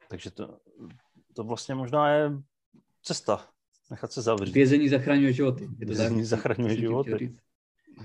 Takže 0.08 0.30
to, 0.30 0.58
to 1.32 1.44
vlastně 1.44 1.75
možná 1.75 2.14
je 2.14 2.32
cesta, 3.02 3.48
nechat 3.90 4.12
se 4.12 4.22
zavřít. 4.22 4.54
Vězení 4.54 4.88
zachraňuje 4.88 5.32
životy. 5.32 5.69
Je 5.78 5.86
to 5.86 5.92
vězení 5.92 6.16
tak? 6.16 6.25
zachraňuje 6.25 6.76
životy. 6.76 7.36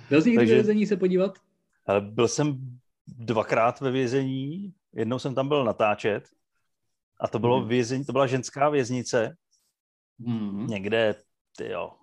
Byl 0.10 0.22
jsi 0.22 0.30
někdy 0.30 0.40
Takže, 0.40 0.54
vězení 0.54 0.86
se 0.86 0.98
podívat? 0.98 1.38
Byl 2.00 2.28
jsem 2.28 2.80
dvakrát 3.08 3.82
ve 3.82 3.92
vězení, 3.92 4.74
jednou 4.94 5.20
jsem 5.20 5.36
tam 5.36 5.48
byl 5.48 5.64
natáčet 5.64 6.30
a 7.24 7.28
to 7.28 7.40
bylo 7.40 7.62
mm. 7.62 7.68
vězení, 7.68 8.06
to 8.06 8.12
byla 8.12 8.28
ženská 8.28 8.70
věznice. 8.70 9.36
Mm. 10.20 10.68
Někde, 10.68 11.16
ty 11.58 11.70
jo, 11.70 11.94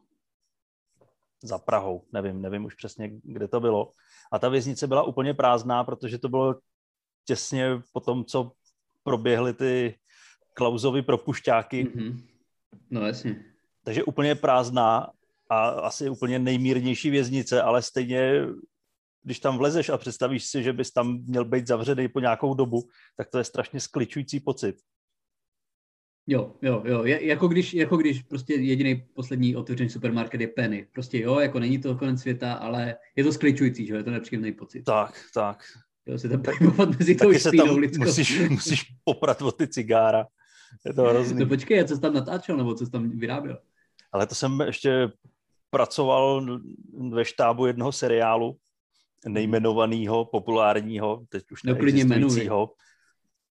za 1.42 1.58
Prahou, 1.58 2.04
nevím, 2.12 2.42
nevím 2.42 2.64
už 2.64 2.74
přesně, 2.74 3.10
kde 3.22 3.48
to 3.48 3.60
bylo. 3.60 3.92
A 4.32 4.38
ta 4.38 4.48
věznice 4.48 4.86
byla 4.86 5.02
úplně 5.02 5.34
prázdná, 5.34 5.84
protože 5.84 6.18
to 6.18 6.28
bylo 6.28 6.60
těsně 7.24 7.82
po 7.92 8.00
tom, 8.00 8.24
co 8.24 8.52
proběhly 9.02 9.54
ty 9.54 9.98
klauzovy 10.54 11.02
propušťáky. 11.02 11.84
Mm-hmm. 11.84 12.26
No 12.90 13.06
jasně. 13.06 13.44
Takže 13.84 14.04
úplně 14.04 14.34
prázdná 14.34 15.10
a 15.50 15.68
asi 15.68 16.10
úplně 16.10 16.38
nejmírnější 16.38 17.10
věznice, 17.10 17.62
ale 17.62 17.82
stejně, 17.82 18.46
když 19.22 19.40
tam 19.40 19.58
vlezeš 19.58 19.88
a 19.88 19.98
představíš 19.98 20.46
si, 20.46 20.62
že 20.62 20.72
bys 20.72 20.90
tam 20.90 21.18
měl 21.26 21.44
být 21.44 21.66
zavřený 21.66 22.08
po 22.08 22.20
nějakou 22.20 22.54
dobu, 22.54 22.88
tak 23.16 23.30
to 23.30 23.38
je 23.38 23.44
strašně 23.44 23.80
skličující 23.80 24.40
pocit. 24.40 24.76
Jo, 26.26 26.52
jo, 26.62 26.82
jo. 26.86 27.04
Je, 27.04 27.26
jako, 27.26 27.48
když, 27.48 27.74
jako 27.74 27.96
když 27.96 28.22
prostě 28.22 28.54
jediný 28.54 29.04
poslední 29.14 29.56
otevřený 29.56 29.90
supermarket 29.90 30.40
je 30.40 30.48
Penny. 30.48 30.86
Prostě 30.92 31.20
jo, 31.20 31.38
jako 31.38 31.58
není 31.58 31.78
to 31.78 31.94
konec 31.94 32.20
světa, 32.20 32.52
ale 32.52 32.96
je 33.16 33.24
to 33.24 33.32
skličující, 33.32 33.86
že 33.86 33.94
je 33.94 34.04
to 34.04 34.10
nepříjemný 34.10 34.52
pocit. 34.52 34.82
Tak, 34.82 35.20
tak. 35.34 35.64
Jo, 36.06 36.18
se 36.18 36.28
tam 36.28 36.42
pohybovat 36.58 36.98
mezi 36.98 37.14
tou 37.14 37.32
se 37.34 37.50
tam 37.56 37.80
musíš, 37.98 38.40
musíš 38.50 38.82
poprat 39.04 39.42
od 39.42 39.56
ty 39.56 39.68
cigára. 39.68 40.26
Je 40.86 40.94
to 40.94 41.02
hrozný. 41.02 41.40
No 41.40 41.46
počkej, 41.46 41.84
co 41.84 41.94
jsi 41.94 42.00
tam 42.00 42.14
natáčel, 42.14 42.56
nebo 42.56 42.74
co 42.74 42.86
jsi 42.86 42.92
tam 42.92 43.10
vyráběl? 43.10 43.58
Ale 44.12 44.26
to 44.26 44.34
jsem 44.34 44.60
ještě 44.60 45.08
pracoval 45.70 46.60
ve 47.10 47.24
štábu 47.24 47.66
jednoho 47.66 47.92
seriálu, 47.92 48.56
nejmenovaného, 49.28 50.24
populárního, 50.24 51.24
teď 51.28 51.52
už 51.52 51.62
no, 51.62 51.74
neexistujícího. 51.74 52.72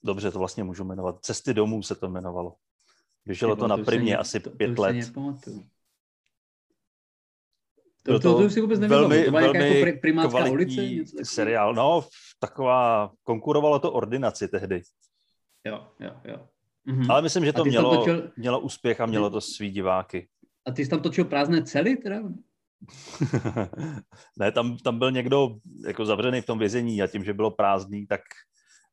Dobře, 0.05 0.31
to 0.31 0.39
vlastně 0.39 0.63
můžu 0.63 0.83
jmenovat. 0.83 1.19
Cesty 1.21 1.53
domů 1.53 1.83
se 1.83 1.95
to 1.95 2.07
jmenovalo. 2.07 2.55
Běželo 3.25 3.55
to 3.55 3.67
na 3.67 3.77
primě 3.77 4.17
asi 4.17 4.39
to, 4.39 4.49
pět 4.49 4.75
to 4.75 4.81
let. 4.81 5.13
To, 5.13 5.35
to, 8.03 8.19
to, 8.19 8.37
to 8.37 8.45
už 8.45 8.53
si 8.53 8.61
vůbec 8.61 8.79
nevěděl. 8.79 9.09
Velmi, 9.09 9.25
to 9.25 9.31
velmi 9.31 9.79
jako 9.79 9.99
primátská 10.01 10.45
ulice? 10.45 10.85
Něco 10.85 11.17
seriál. 11.23 11.73
No, 11.73 12.07
taková, 12.39 13.11
konkurovalo 13.23 13.79
to 13.79 13.91
ordinaci 13.91 14.47
tehdy. 14.47 14.81
Jo, 15.65 15.87
jo, 15.99 16.11
jo. 16.23 16.47
Mhm. 16.85 17.11
Ale 17.11 17.21
myslím, 17.21 17.45
že 17.45 17.53
to 17.53 17.65
mělo, 17.65 17.97
točil... 17.97 18.31
mělo 18.37 18.59
úspěch 18.59 19.01
a 19.01 19.05
mělo 19.05 19.29
to 19.29 19.41
svý 19.41 19.71
diváky. 19.71 20.27
A 20.65 20.71
ty 20.71 20.85
jsi 20.85 20.89
tam 20.89 21.01
točil 21.01 21.25
prázdné 21.25 21.63
cely 21.63 21.95
teda? 21.95 22.19
ne, 24.39 24.51
tam, 24.51 24.77
tam 24.77 24.99
byl 24.99 25.11
někdo 25.11 25.55
jako 25.87 26.05
zavřený 26.05 26.41
v 26.41 26.45
tom 26.45 26.59
vězení 26.59 27.01
a 27.01 27.07
tím, 27.07 27.23
že 27.23 27.33
bylo 27.33 27.51
prázdný, 27.51 28.07
tak 28.07 28.21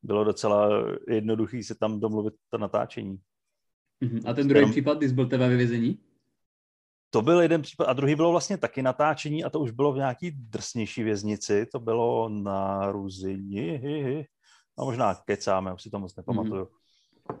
bylo 0.03 0.23
docela 0.23 0.69
jednoduchý 1.07 1.63
se 1.63 1.75
tam 1.75 1.99
domluvit 1.99 2.33
to 2.49 2.57
natáčení. 2.57 3.19
Uh-huh. 4.01 4.21
A 4.25 4.33
ten 4.33 4.47
druhý 4.47 4.59
Jenom... 4.59 4.71
případ, 4.71 4.97
když 4.97 5.11
byl 5.11 5.27
tebe 5.27 5.49
ve 5.49 5.55
vězení? 5.55 5.99
To 7.09 7.21
byl 7.21 7.41
jeden 7.41 7.61
případ 7.61 7.85
a 7.85 7.93
druhý 7.93 8.15
bylo 8.15 8.31
vlastně 8.31 8.57
taky 8.57 8.81
natáčení 8.81 9.43
a 9.43 9.49
to 9.49 9.59
už 9.59 9.71
bylo 9.71 9.93
v 9.93 9.97
nějaký 9.97 10.31
drsnější 10.31 11.03
věznici, 11.03 11.65
to 11.71 11.79
bylo 11.79 12.29
na 12.29 12.91
Ruzini, 12.91 14.27
a 14.77 14.83
možná 14.83 15.15
kecáme, 15.15 15.73
už 15.73 15.81
si 15.81 15.89
to 15.89 15.99
moc 15.99 16.15
nepamatuju. 16.15 16.63
Mm-hmm. 16.63 17.37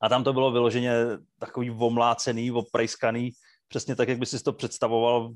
A 0.00 0.08
tam 0.08 0.24
to 0.24 0.32
bylo 0.32 0.52
vyloženě 0.52 0.92
takový 1.38 1.70
omlácený, 1.70 2.52
oprejskaný, 2.52 3.30
přesně 3.68 3.96
tak, 3.96 4.08
jak 4.08 4.18
by 4.18 4.26
si 4.26 4.42
to 4.42 4.52
představoval 4.52 5.32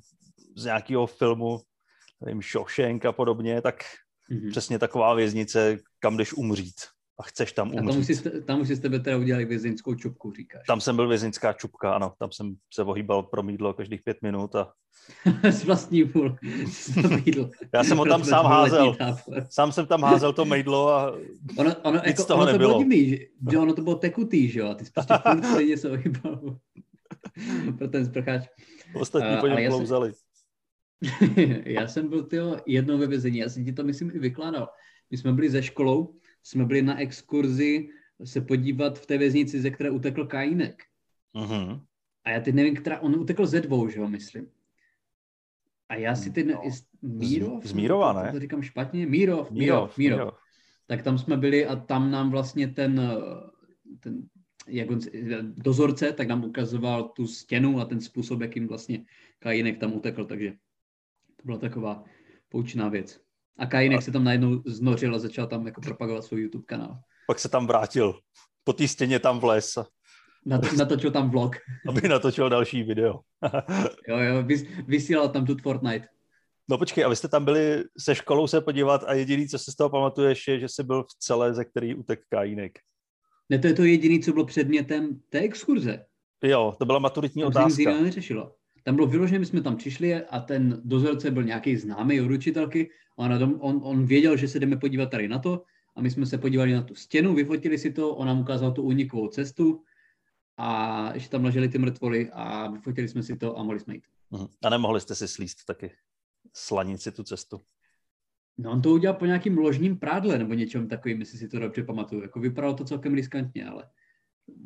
z 0.57 0.65
nějakého 0.65 1.07
filmu, 1.07 1.61
nevím, 2.21 2.43
Shawshank 2.43 3.05
a 3.05 3.13
podobně, 3.13 3.63
tak 3.63 3.85
mm-hmm. 4.33 4.51
přesně 4.51 4.79
taková 4.79 5.15
věznice, 5.15 5.79
kam 5.99 6.17
jdeš 6.17 6.33
umřít 6.33 6.75
a 7.21 7.23
chceš 7.23 7.53
tam 7.53 7.69
umřít. 7.69 7.89
A 7.89 7.93
tam 7.93 8.01
už, 8.01 8.07
jste, 8.07 8.31
tam 8.41 8.61
už 8.61 8.69
jste 8.69 8.77
tebe 8.77 8.99
teda 9.01 9.17
udělali 9.17 9.45
vězeňskou 9.45 9.95
čupku, 9.95 10.33
říkáš. 10.33 10.63
Tam 10.67 10.81
jsem 10.81 10.97
byl 10.97 11.09
vězeňská 11.09 11.53
čupka, 11.53 11.95
ano. 11.95 12.13
Tam 12.19 12.33
jsem 12.33 12.55
se 12.75 12.83
ohýbal 12.83 13.23
pro 13.23 13.43
mídlo 13.43 13.75
každých 13.75 14.03
pět 14.03 14.23
minut 14.23 14.55
a... 14.55 14.73
S 15.43 15.65
vlastní 15.65 16.05
půl. 16.05 16.37
Já 17.75 17.85
jsem 17.85 17.99
ho 17.99 18.05
tam 18.05 18.25
sám 18.25 18.47
házel. 18.47 18.97
Sám 19.51 19.73
jsem 19.73 19.87
tam 19.87 20.03
házel 20.03 20.33
to 20.33 20.45
mejdlo 20.45 20.89
a 20.89 21.13
ono, 21.57 21.75
ono, 21.83 21.97
nic 21.97 22.07
jako, 22.07 22.25
toho 22.25 22.43
ono 22.43 22.53
nebylo. 22.53 22.73
To 22.73 22.79
bylo 22.79 22.91
divný, 22.91 23.09
že, 23.11 23.17
že, 23.51 23.59
ono 23.59 23.75
to 23.75 23.83
bylo 23.83 23.97
tekutý, 23.97 24.49
že 24.49 24.61
jo? 24.61 24.67
A 24.69 24.75
ty 24.75 24.85
jsi 24.85 24.91
prostě 24.93 25.15
furt 25.23 25.45
stejně 25.45 25.77
se 25.77 25.91
ohýbal 25.91 26.59
pro 27.79 27.89
ten 27.89 28.07
sprcháč. 28.07 28.43
Ostatní 28.95 29.37
po 29.41 29.47
něm 29.47 29.69
klouzali. 29.69 30.09
já 30.09 30.15
jsem 30.15 30.32
byl 32.09 32.23
tyjo, 32.23 32.57
jednou 32.67 32.99
ve 32.99 33.07
vězení, 33.07 33.39
já 33.39 33.49
jsem 33.49 33.65
ti 33.65 33.73
to 33.73 33.85
myslím 33.85 34.11
i 34.15 34.19
vykládal. 34.19 34.69
My 35.11 35.17
jsme 35.17 35.33
byli 35.33 35.51
ze 35.51 35.63
školou, 35.63 36.15
jsme 36.43 36.65
byli 36.65 36.83
na 36.83 37.01
exkurzi 37.01 37.89
se 38.25 38.41
podívat 38.41 38.99
v 38.99 39.07
té 39.07 39.19
věznici, 39.19 39.61
ze 39.61 39.71
které 39.71 39.91
utekl 39.91 40.27
Kajínek. 40.27 40.83
Uh-huh. 41.35 41.81
A 42.25 42.31
já 42.31 42.41
teď 42.41 42.55
nevím, 42.55 42.77
která, 42.77 43.01
on 43.01 43.15
utekl 43.15 43.47
ze 43.47 43.61
dvou, 43.61 43.89
že 43.89 44.01
jo, 44.01 44.09
myslím. 44.09 44.47
A 45.89 45.95
já 45.95 46.15
si 46.15 46.31
teď, 46.31 46.47
no. 46.47 46.63
Mírov? 47.03 47.65
Z, 47.65 47.73
Mírova, 47.73 48.23
ne? 48.23 48.33
To 48.33 48.41
říkám 48.41 48.63
špatně, 48.63 49.07
Mírov, 49.07 49.51
Mírov, 49.51 49.99
Mírov. 49.99 49.99
Mírov. 49.99 50.35
Tak 50.87 51.03
tam 51.03 51.19
jsme 51.19 51.37
byli 51.37 51.67
a 51.67 51.77
tam 51.77 52.11
nám 52.11 52.31
vlastně 52.31 52.69
ten, 52.69 53.01
ten 54.01 54.23
jak 54.69 54.91
on, 54.91 54.99
dozorce, 55.43 56.13
tak 56.13 56.29
nám 56.29 56.45
ukazoval 56.45 57.09
tu 57.09 57.27
stěnu 57.27 57.81
a 57.81 57.85
ten 57.85 58.01
způsob, 58.01 58.41
jakým 58.41 58.69
vlastně 58.69 59.05
Kajínek 59.39 59.79
tam 59.79 59.93
utekl, 59.93 60.25
takže 60.25 60.53
to 61.43 61.47
byla 61.47 61.59
taková 61.59 62.05
poučná 62.49 62.89
věc. 62.89 63.21
A 63.59 63.67
Kajinek 63.67 63.99
a... 63.99 64.01
se 64.01 64.13
tam 64.13 64.25
najednou 64.25 64.63
znořil 64.67 65.15
a 65.15 65.19
začal 65.19 65.47
tam 65.47 65.67
jako 65.67 65.81
propagovat 65.81 66.25
svůj 66.25 66.41
YouTube 66.41 66.65
kanál. 66.67 66.99
Pak 67.27 67.39
se 67.39 67.49
tam 67.49 67.67
vrátil. 67.67 68.19
Po 68.65 68.73
té 68.73 68.89
stěně 68.89 69.19
tam 69.19 69.41
vles. 69.41 69.79
natočil 70.77 71.11
tam 71.11 71.31
vlog. 71.31 71.57
Aby 71.89 72.09
natočil 72.09 72.49
další 72.49 72.83
video. 72.83 73.21
jo, 74.09 74.19
jo, 74.19 74.43
vys, 74.43 74.65
vysílal 74.87 75.29
tam 75.29 75.47
tu 75.47 75.57
Fortnite. 75.63 76.07
No 76.71 76.79
počkej, 76.79 77.05
a 77.05 77.09
vy 77.09 77.17
jste 77.17 77.29
tam 77.29 77.45
byli 77.45 77.85
se 77.99 78.15
školou 78.15 78.47
se 78.47 78.61
podívat 78.61 79.05
a 79.05 79.15
jediný, 79.15 79.49
co 79.49 79.59
si 79.59 79.73
z 79.73 79.75
toho 79.77 79.91
pamatuješ, 79.91 80.49
je, 80.49 80.61
že 80.61 80.69
jsi 80.69 80.83
byl 80.83 81.03
v 81.03 81.19
celé, 81.19 81.55
ze 81.55 81.65
který 81.65 81.95
utek 81.95 82.21
Kajínek. 82.29 82.79
Ne, 83.49 83.59
to 83.59 83.67
je 83.67 83.75
to 83.75 83.85
jediný, 83.85 84.21
co 84.21 84.33
bylo 84.33 84.45
předmětem 84.45 85.21
té 85.29 85.41
exkurze. 85.41 86.05
Jo, 86.45 86.75
to 86.79 86.85
byla 86.85 86.99
maturitní 86.99 87.43
tam 87.43 87.49
otázka. 87.49 87.93
To 87.93 88.03
neřešilo. 88.03 88.55
Tam 88.83 88.95
bylo 88.95 89.07
vyložené, 89.07 89.39
my 89.39 89.47
jsme 89.47 89.63
tam 89.63 89.77
přišli 89.77 90.15
a 90.15 90.41
ten 90.41 90.81
dozorce 90.85 91.31
byl 91.31 91.43
nějaký 91.43 91.77
známý 91.77 92.21
od 92.21 92.31
učitelky 92.31 92.91
a 93.19 93.23
on, 93.23 93.59
on, 93.61 93.81
on 93.83 94.07
věděl, 94.07 94.37
že 94.37 94.49
se 94.49 94.61
jdeme 94.61 94.77
podívat 94.77 95.11
tady 95.11 95.29
na 95.29 95.39
to 95.39 95.65
a 95.97 96.01
my 96.03 96.11
jsme 96.11 96.27
se 96.27 96.39
podívali 96.39 96.73
na 96.73 96.83
tu 96.83 96.95
stěnu, 96.95 97.35
vyfotili 97.35 97.79
si 97.79 97.93
to, 97.93 98.15
on 98.15 98.27
nám 98.27 98.41
ukázal 98.41 98.73
tu 98.73 98.83
únikovou 98.83 99.29
cestu 99.29 99.83
a 100.57 101.11
ještě 101.15 101.31
tam 101.31 101.45
leželi 101.45 101.69
ty 101.69 101.79
mrtvoly 101.79 102.31
a 102.33 102.71
vyfotili 102.71 103.09
jsme 103.09 103.23
si 103.23 103.37
to 103.37 103.59
a 103.59 103.63
mohli 103.63 103.81
jsme 103.81 103.95
jít. 103.95 104.05
Mhm. 104.31 104.47
A 104.65 104.71
nemohli 104.71 105.01
jste 105.01 105.15
si 105.15 105.29
slíst 105.29 105.65
taky 105.65 105.91
slanici 106.53 107.13
tu 107.13 107.23
cestu? 107.23 107.61
No 108.59 108.71
on 108.71 108.83
to 108.83 108.91
udělal 108.91 109.17
po 109.19 109.27
nějakým 109.27 109.59
ložním 109.59 109.99
prádle 109.99 110.39
nebo 110.39 110.55
něčem 110.55 110.89
takovým, 110.89 111.21
jestli 111.21 111.39
si 111.39 111.49
to 111.49 111.59
dobře 111.59 111.83
pamatuju. 111.83 112.23
Jako 112.23 112.41
vypadalo 112.41 112.75
to 112.75 112.85
celkem 112.85 113.15
riskantně, 113.15 113.67
ale 113.67 113.91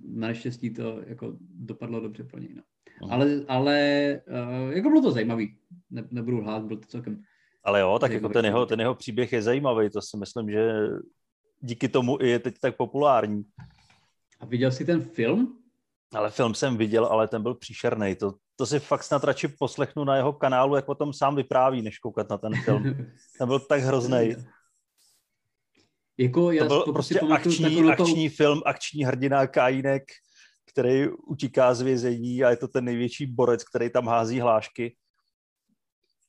naštěstí 0.09 0.71
to 0.71 1.03
jako 1.07 1.37
dopadlo 1.41 2.01
dobře 2.01 2.25
pro 2.25 2.39
něj. 2.39 2.55
No. 2.55 2.63
Uh-huh. 3.03 3.12
Ale, 3.12 3.26
ale 3.49 4.21
uh, 4.29 4.73
jako 4.73 4.88
bylo 4.88 5.03
to 5.03 5.11
zajímavý, 5.11 5.57
ne, 5.91 6.05
nebudu 6.11 6.43
hlát, 6.43 6.65
bylo 6.65 6.81
to 6.81 6.87
celkem... 6.87 7.23
Ale 7.65 7.81
jo, 7.81 7.99
tak 7.99 8.12
jako 8.12 8.29
ten 8.29 8.45
jeho, 8.45 8.67
ten 8.67 8.81
jeho 8.81 8.95
příběh 8.95 9.33
je 9.33 9.43
zajímavý, 9.43 9.91
to 9.91 10.03
si 10.03 10.17
myslím, 10.17 10.50
že 10.50 10.73
díky 11.61 11.88
tomu 11.88 12.19
i 12.21 12.29
je 12.29 12.38
teď 12.38 12.59
tak 12.61 12.76
populární. 12.76 13.45
A 14.41 14.47
viděl 14.47 14.73
jsi 14.73 14.85
ten 14.85 15.00
film? 15.00 15.59
Ale 16.15 16.31
film 16.31 16.55
jsem 16.55 16.76
viděl, 16.76 17.05
ale 17.05 17.29
ten 17.29 17.43
byl 17.43 17.55
příšerný. 17.55 18.15
To, 18.15 18.35
to 18.57 18.67
si 18.67 18.81
fakt 18.81 19.03
snad 19.03 19.25
radši 19.25 19.49
poslechnu 19.49 20.05
na 20.05 20.17
jeho 20.17 20.33
kanálu, 20.33 20.76
jak 20.76 20.88
o 20.88 20.95
tom 20.95 21.12
sám 21.12 21.37
vypráví, 21.37 21.83
než 21.83 21.99
koukat 21.99 22.31
na 22.31 22.38
ten 22.38 22.53
film. 22.65 22.83
ten 23.38 23.49
byl 23.49 23.59
tak 23.59 23.81
hrozný. 23.81 24.35
Jako 26.19 26.50
já 26.50 26.69
to 26.69 26.85
byl 26.85 26.93
prostě 26.93 27.21
akční, 27.21 27.91
akční 27.91 28.29
film, 28.29 28.62
akční 28.65 29.05
hrdina 29.05 29.47
Kajínek, 29.47 30.03
který 30.76 31.09
utíká 31.09 31.75
z 31.75 31.80
vězení 31.80 32.45
a 32.45 32.50
je 32.50 32.56
to 32.56 32.68
ten 32.68 32.85
největší 32.85 33.26
borec, 33.26 33.64
který 33.64 33.90
tam 33.90 34.06
hází 34.06 34.40
hlášky. 34.40 34.97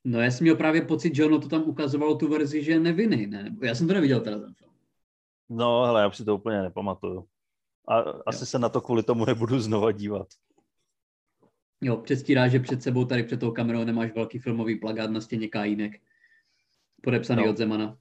No 0.03 0.21
já 0.21 0.31
jsem 0.31 0.45
měl 0.45 0.55
právě 0.55 0.81
pocit, 0.81 1.15
že 1.15 1.25
ono 1.25 1.39
to 1.39 1.47
tam 1.47 1.63
ukazovalo 1.63 2.15
tu 2.15 2.27
verzi, 2.27 2.63
že 2.63 2.71
je 2.71 2.79
nevinný, 2.79 3.27
ne? 3.27 3.55
Já 3.61 3.75
jsem 3.75 3.87
to 3.87 3.93
neviděl 3.93 4.21
teda 4.21 4.39
ten 4.39 4.53
film. 4.53 4.71
No 5.49 5.83
hele, 5.85 6.01
já 6.01 6.11
si 6.11 6.25
to 6.25 6.35
úplně 6.35 6.61
nepamatuju. 6.61 7.27
A 7.87 7.95
asi 7.99 8.41
jo. 8.41 8.45
se 8.45 8.59
na 8.59 8.69
to 8.69 8.81
kvůli 8.81 9.03
tomu 9.03 9.25
nebudu 9.25 9.59
znova 9.59 9.91
dívat. 9.91 10.27
Jo, 11.81 11.97
předstírá, 11.97 12.47
že 12.47 12.59
před 12.59 12.83
sebou 12.83 13.05
tady 13.05 13.23
před 13.23 13.39
tou 13.39 13.51
kamerou 13.51 13.83
nemáš 13.83 14.11
velký 14.15 14.39
filmový 14.39 14.75
plagát 14.75 15.11
na 15.11 15.21
stěně 15.21 15.47
Kajínek. 15.47 15.93
Podepsaný 17.03 17.43
no. 17.43 17.49
od 17.49 17.57
Zemana. 17.57 17.97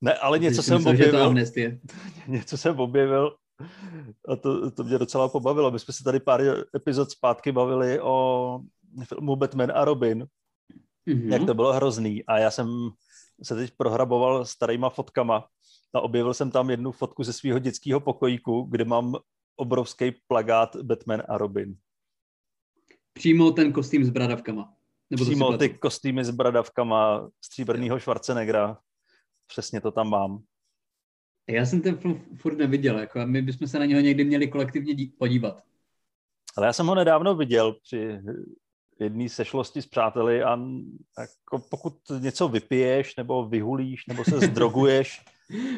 Ne, 0.00 0.14
ale 0.14 0.38
něco 0.38 0.62
jsem 0.62 0.76
myslel, 0.76 0.94
objevil. 0.94 1.34
něco 2.26 2.56
jsem 2.56 2.80
objevil 2.80 3.36
a 4.28 4.36
to, 4.36 4.70
to 4.70 4.84
mě 4.84 4.98
docela 4.98 5.28
pobavilo. 5.28 5.70
My 5.70 5.78
jsme 5.78 5.94
se 5.94 6.04
tady 6.04 6.20
pár 6.20 6.40
epizod 6.76 7.10
zpátky 7.10 7.52
bavili 7.52 8.00
o 8.00 8.60
filmu 9.04 9.36
Batman 9.36 9.72
a 9.74 9.84
Robin, 9.84 10.26
mm-hmm. 11.08 11.32
jak 11.32 11.46
to 11.46 11.54
bylo 11.54 11.72
hrozný. 11.72 12.24
A 12.24 12.38
já 12.38 12.50
jsem 12.50 12.90
se 13.42 13.54
teď 13.54 13.70
prohraboval 13.76 14.44
starýma 14.44 14.90
fotkama 14.90 15.48
a 15.94 16.00
objevil 16.00 16.34
jsem 16.34 16.50
tam 16.50 16.70
jednu 16.70 16.92
fotku 16.92 17.24
ze 17.24 17.32
svého 17.32 17.58
dětského 17.58 18.00
pokojíku, 18.00 18.62
kde 18.62 18.84
mám 18.84 19.14
obrovský 19.56 20.14
plagát 20.26 20.76
Batman 20.76 21.22
a 21.28 21.38
Robin. 21.38 21.76
Přímo 23.12 23.50
ten 23.50 23.72
kostým 23.72 24.04
s 24.04 24.10
bradavkama. 24.10 24.72
Nebo 25.10 25.24
Přímo 25.24 25.58
ty 25.58 25.68
kostýmy 25.68 26.24
s 26.24 26.30
bradavkama 26.30 27.30
stříbrného 27.44 28.00
Schwarzeneggera. 28.00 28.78
Přesně 29.46 29.80
to 29.80 29.90
tam 29.92 30.10
mám. 30.10 30.42
Já 31.48 31.66
jsem 31.66 31.80
ten 31.80 31.96
film 31.96 32.20
furt 32.36 32.58
neviděl, 32.58 32.98
jako 32.98 33.26
my 33.26 33.42
bychom 33.42 33.68
se 33.68 33.78
na 33.78 33.84
něho 33.84 34.00
někdy 34.00 34.24
měli 34.24 34.48
kolektivně 34.48 34.94
dí- 34.94 35.12
podívat. 35.18 35.62
Ale 36.56 36.66
já 36.66 36.72
jsem 36.72 36.86
ho 36.86 36.94
nedávno 36.94 37.34
viděl 37.34 37.72
při 37.72 38.18
jedné 39.00 39.28
sešlosti 39.28 39.82
s 39.82 39.86
přáteli 39.86 40.42
a 40.42 40.58
jako 41.20 41.58
pokud 41.70 41.94
něco 42.20 42.48
vypiješ, 42.48 43.16
nebo 43.16 43.48
vyhulíš, 43.48 44.06
nebo 44.06 44.24
se 44.24 44.40
zdroguješ. 44.46 45.22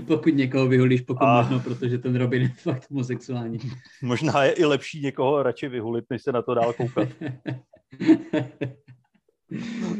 pokud 0.07 0.35
někoho 0.35 0.69
vyhulíš, 0.69 1.01
pokud 1.01 1.25
a... 1.25 1.43
možno, 1.43 1.61
protože 1.61 1.99
ten 1.99 2.17
Robin 2.17 2.43
je 2.43 2.49
fakt 2.49 2.91
homosexuální. 2.91 3.59
Možná 4.03 4.45
je 4.45 4.53
i 4.53 4.65
lepší 4.65 5.03
někoho 5.03 5.43
radši 5.43 5.69
vyhulit, 5.69 6.05
než 6.11 6.23
se 6.23 6.33
na 6.33 6.43
to 6.43 6.55
dál 6.55 6.73
koukat. 6.73 7.09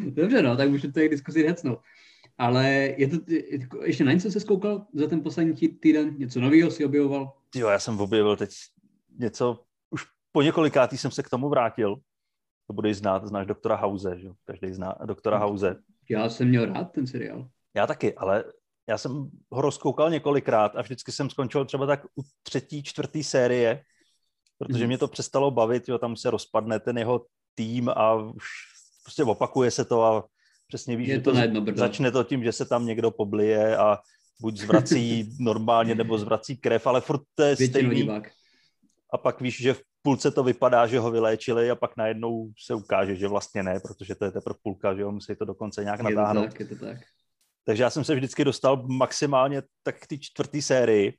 Dobře, 0.07 0.43
no, 0.43 0.57
tak 0.57 0.71
můžeme 0.71 0.93
tady 0.93 1.09
diskuzi 1.09 1.43
hecnout. 1.43 1.79
Ale 2.39 2.69
je 2.97 3.09
to, 3.09 3.17
ještě 3.85 4.05
na 4.05 4.13
něco 4.13 4.31
se 4.31 4.41
zkoukal 4.41 4.87
za 4.95 5.07
ten 5.07 5.23
poslední 5.23 5.55
týden? 5.69 6.15
Něco 6.19 6.41
nového 6.41 6.71
si 6.71 6.85
objevoval? 6.85 7.33
Jo, 7.55 7.69
já 7.69 7.79
jsem 7.79 8.01
objevil 8.01 8.37
teď 8.37 8.51
něco, 9.19 9.65
už 9.91 10.05
po 10.33 10.43
několikátý 10.43 10.99
jsem 10.99 11.11
se 11.11 11.23
k 11.23 11.29
tomu 11.29 11.49
vrátil. 11.49 11.97
To 12.67 12.73
budeš 12.73 12.97
znát, 12.97 13.27
znáš 13.27 13.47
doktora 13.47 13.77
Hause, 13.77 14.19
že? 14.19 14.29
Každý 14.45 14.73
zná 14.73 14.95
doktora 15.05 15.39
Hause. 15.39 15.77
Já 16.11 16.29
jsem 16.29 16.49
měl 16.49 16.67
rád 16.67 16.85
ten 16.85 17.07
seriál. 17.07 17.49
Já 17.75 17.87
taky, 17.87 18.15
ale 18.15 18.45
já 18.89 18.99
jsem 18.99 19.31
ho 19.51 19.61
rozkoukal 19.61 20.11
několikrát 20.11 20.77
a 20.77 20.83
vždycky 20.83 21.13
jsem 21.13 21.31
skončil 21.31 21.65
třeba 21.65 21.87
tak 21.87 22.05
u 22.05 22.23
třetí, 22.43 22.83
čtvrtý 22.83 23.25
série, 23.25 23.83
protože 24.59 24.79
hmm. 24.79 24.89
mě 24.89 24.99
to 24.99 25.09
přestalo 25.09 25.51
bavit, 25.51 25.89
jo, 25.89 25.99
tam 25.99 26.17
se 26.17 26.31
rozpadne 26.31 26.81
ten 26.81 26.99
jeho 26.99 27.27
tým 27.55 27.89
a 27.89 28.15
už 28.15 28.45
prostě 29.03 29.25
opakuje 29.25 29.71
se 29.71 29.85
to 29.85 30.05
a 30.05 30.29
Přesně 30.69 30.97
víš, 30.97 31.09
je 31.09 31.15
že 31.15 31.21
to, 31.21 31.33
to 31.33 31.73
začne 31.75 32.11
to 32.11 32.25
tím, 32.25 32.45
že 32.45 32.53
se 32.53 32.65
tam 32.65 32.87
někdo 32.87 33.11
poblije 33.11 33.77
a 33.77 33.99
buď 34.41 34.59
zvrací 34.59 35.37
normálně, 35.41 35.95
nebo 35.95 36.19
zvrací 36.19 36.57
krev, 36.57 36.87
ale 36.87 37.01
furt 37.01 37.21
to 37.35 37.43
je 37.43 37.57
stejný. 37.57 38.09
A 39.13 39.19
pak 39.19 39.41
víš, 39.41 39.63
že 39.63 39.75
v 39.75 39.83
půlce 40.03 40.31
to 40.31 40.43
vypadá, 40.43 40.87
že 40.87 40.99
ho 40.99 41.11
vyléčili 41.11 41.71
a 41.71 41.75
pak 41.75 41.97
najednou 41.97 42.51
se 42.65 42.75
ukáže, 42.75 43.17
že 43.17 43.29
vlastně 43.29 43.63
ne, 43.63 43.81
protože 43.81 44.15
to 44.15 44.25
je 44.25 44.31
teprve 44.31 44.59
půlka, 44.63 44.95
že 44.95 45.03
jo, 45.03 45.13
musí 45.13 45.37
to 45.37 45.45
dokonce 45.45 45.85
nějak 45.85 45.99
je 45.99 46.05
natáhnout. 46.05 46.45
To 46.45 46.51
tak, 46.51 46.61
je 46.61 46.67
to 46.67 46.77
tak. 46.77 46.99
Takže 47.65 47.83
já 47.83 47.91
jsem 47.91 48.05
se 48.05 48.15
vždycky 48.15 48.45
dostal 48.45 48.87
maximálně 48.87 49.63
tak 49.83 50.01
k 50.01 50.07
té 50.07 50.19
čtvrté 50.19 50.63
sérii 50.63 51.19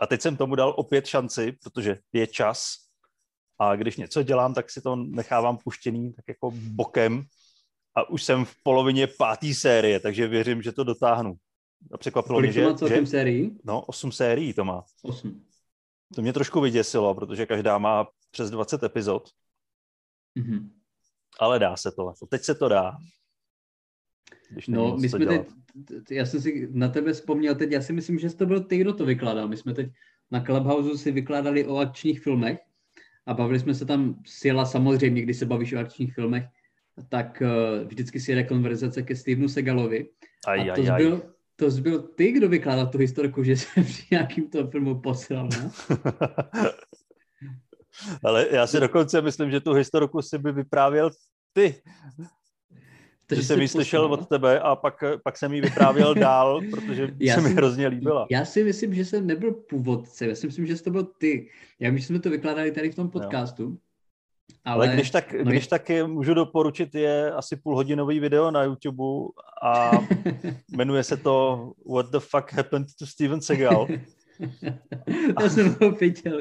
a 0.00 0.06
teď 0.06 0.20
jsem 0.20 0.36
tomu 0.36 0.54
dal 0.54 0.74
opět 0.76 1.06
šanci, 1.06 1.52
protože 1.52 1.98
je 2.12 2.26
čas 2.26 2.74
a 3.58 3.76
když 3.76 3.96
něco 3.96 4.22
dělám, 4.22 4.54
tak 4.54 4.70
si 4.70 4.82
to 4.82 4.96
nechávám 4.96 5.56
puštěný 5.56 6.12
tak 6.12 6.24
jako 6.28 6.50
bokem 6.54 7.24
a 7.94 8.10
už 8.10 8.22
jsem 8.22 8.44
v 8.44 8.54
polovině 8.62 9.06
páté 9.06 9.54
série, 9.54 10.00
takže 10.00 10.28
věřím, 10.28 10.62
že 10.62 10.72
to 10.72 10.84
dotáhnu. 10.84 11.34
A 11.92 11.98
překvapilo 11.98 12.36
Kolik 12.36 12.50
mě, 12.50 12.62
že... 12.62 12.72
to 12.72 12.88
má 12.88 12.96
že, 12.96 13.06
sérií? 13.06 13.58
No, 13.64 13.80
osm 13.80 14.12
sérií 14.12 14.52
to 14.52 14.64
má. 14.64 14.84
Osm. 15.02 15.44
To 16.14 16.22
mě 16.22 16.32
trošku 16.32 16.60
vyděsilo, 16.60 17.14
protože 17.14 17.46
každá 17.46 17.78
má 17.78 18.06
přes 18.30 18.50
20 18.50 18.82
epizod. 18.82 19.28
Mm-hmm. 20.38 20.70
Ale 21.40 21.58
dá 21.58 21.76
se 21.76 21.92
to. 21.92 22.12
Teď 22.28 22.42
se 22.42 22.54
to 22.54 22.68
dá. 22.68 22.96
Když 24.50 24.68
no, 24.68 24.96
my 24.96 25.08
jsme 25.08 25.26
teď, 25.26 25.46
já 26.10 26.26
jsem 26.26 26.40
si 26.40 26.68
na 26.72 26.88
tebe 26.88 27.12
vzpomněl 27.12 27.54
teď, 27.54 27.70
já 27.70 27.82
si 27.82 27.92
myslím, 27.92 28.18
že 28.18 28.36
to 28.36 28.46
byl 28.46 28.64
ty, 28.64 28.78
kdo 28.78 28.94
to 28.94 29.04
vykládal. 29.04 29.48
My 29.48 29.56
jsme 29.56 29.74
teď 29.74 29.90
na 30.30 30.44
Clubhouse 30.44 30.98
si 30.98 31.12
vykládali 31.12 31.66
o 31.66 31.76
akčních 31.76 32.22
filmech 32.22 32.58
a 33.26 33.34
bavili 33.34 33.60
jsme 33.60 33.74
se 33.74 33.86
tam, 33.86 34.22
Sila 34.26 34.64
samozřejmě, 34.64 35.22
když 35.22 35.38
se 35.38 35.46
bavíš 35.46 35.72
o 35.72 35.78
akčních 35.78 36.14
filmech, 36.14 36.44
tak 37.08 37.42
uh, 37.42 37.88
vždycky 37.88 38.20
si 38.20 38.32
jede 38.32 38.44
konverzace 38.44 39.02
ke 39.02 39.16
Stevenu 39.16 39.48
Segalovi. 39.48 40.08
Aj, 40.46 40.70
a 40.70 40.74
to, 40.74 40.80
aj, 40.80 40.90
aj. 40.90 41.02
Byl, 41.02 41.22
to 41.56 41.70
byl 41.70 42.02
ty, 42.02 42.32
kdo 42.32 42.48
vykládal 42.48 42.86
tu 42.86 42.98
historiku, 42.98 43.42
že 43.42 43.56
se 43.62 43.82
při 43.82 44.02
nějakým 44.10 44.50
tom 44.50 44.70
filmu 44.70 45.00
posílal, 45.00 45.48
ne? 45.48 45.70
Ale 48.24 48.46
já 48.50 48.66
si 48.66 48.80
dokonce 48.80 49.22
myslím, 49.22 49.50
že 49.50 49.60
tu 49.60 49.72
historiku 49.72 50.22
si 50.22 50.38
by 50.38 50.52
vyprávěl 50.52 51.10
ty. 51.52 51.82
To, 53.26 53.34
že 53.34 53.42
jsem 53.42 53.60
ji 53.60 53.68
slyšel 53.68 54.04
od 54.04 54.28
tebe 54.28 54.60
a 54.60 54.76
pak, 54.76 55.04
pak 55.24 55.36
jsem 55.36 55.52
ji 55.52 55.60
vyprávěl 55.60 56.14
dál, 56.28 56.60
protože 56.70 57.14
já 57.18 57.34
se 57.34 57.40
mi 57.40 57.54
hrozně 57.54 57.88
líbila. 57.88 58.26
Já 58.30 58.44
si 58.44 58.64
myslím, 58.64 58.94
že 58.94 59.04
jsem 59.04 59.26
nebyl 59.26 59.52
původce, 59.52 60.26
já 60.26 60.34
si 60.34 60.46
myslím, 60.46 60.66
že 60.66 60.76
jsi 60.76 60.84
to 60.84 60.90
byl 60.90 61.04
ty. 61.04 61.48
Já 61.80 61.90
vím, 61.90 61.98
že 61.98 62.06
jsme 62.06 62.20
to 62.20 62.30
vykládali 62.30 62.72
tady 62.72 62.90
v 62.90 62.94
tom 62.94 63.10
podcastu. 63.10 63.62
Jo. 63.62 63.76
Ale, 64.64 64.86
Ale 64.86 64.94
když, 64.94 65.10
tak, 65.10 65.32
no 65.32 65.50
když 65.50 65.66
tak 65.66 65.90
je, 65.90 66.06
můžu 66.06 66.34
doporučit, 66.34 66.94
je 66.94 67.32
asi 67.32 67.56
půlhodinový 67.56 68.20
video 68.20 68.50
na 68.50 68.62
YouTube 68.62 69.04
a 69.62 69.90
jmenuje 70.76 71.04
se 71.04 71.16
to 71.16 71.72
What 71.92 72.10
the 72.10 72.18
fuck 72.18 72.52
happened 72.52 72.88
to 72.98 73.06
Steven 73.06 73.40
Seagal. 73.40 73.88
Já 75.40 75.48
jsem 75.48 75.76
ho 75.80 75.90
viděl. 75.90 76.40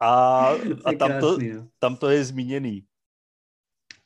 A, 0.00 0.48
a 0.84 0.92
tam, 0.98 1.20
to, 1.20 1.38
no. 1.38 1.68
tam 1.78 1.96
to 1.96 2.10
je 2.10 2.24
zmíněný. 2.24 2.84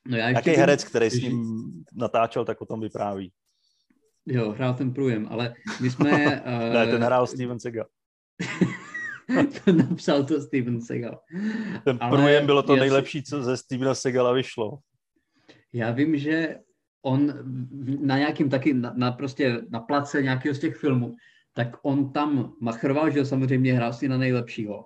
No 0.09 0.17
já 0.17 0.31
Jaký 0.31 0.51
herec, 0.51 0.85
který 0.85 1.11
s 1.11 1.23
ním 1.23 1.71
natáčel, 1.95 2.45
tak 2.45 2.61
o 2.61 2.67
tom 2.67 2.81
vypráví. 2.81 3.33
Jo, 4.27 4.53
hrál 4.53 4.75
ten 4.75 4.95
průjem, 4.95 5.27
ale 5.31 5.55
my 5.81 5.91
jsme... 5.91 6.11
ne, 6.73 6.87
ten 6.87 7.03
hrál 7.03 7.27
Steven 7.27 7.61
Seagal. 7.61 7.87
to 9.65 9.73
napsal 9.73 10.25
to 10.25 10.41
Steven 10.41 10.81
Seagal. 10.81 11.21
Ten 11.85 11.99
průjem 11.99 12.47
bylo 12.47 12.63
to 12.63 12.77
nejlepší, 12.77 13.23
co 13.23 13.43
ze 13.43 13.57
Stevena 13.57 13.95
Segala 13.95 14.33
vyšlo. 14.33 14.79
Já 15.73 15.91
vím, 15.91 16.17
že 16.19 16.57
on 17.03 17.35
na 18.01 18.19
nějakým 18.19 18.51
taky, 18.51 18.75
na, 18.75 18.93
na 18.97 19.13
prostě 19.13 19.63
na 19.71 19.81
place 19.81 20.23
nějakého 20.23 20.55
z 20.55 20.59
těch 20.59 20.77
filmů, 20.77 21.17
tak 21.53 21.77
on 21.83 22.13
tam 22.13 22.53
machroval, 22.61 23.11
že 23.11 23.25
samozřejmě 23.25 23.75
hrál 23.75 23.93
si 23.93 24.09
na 24.09 24.19
nejlepšího. 24.19 24.85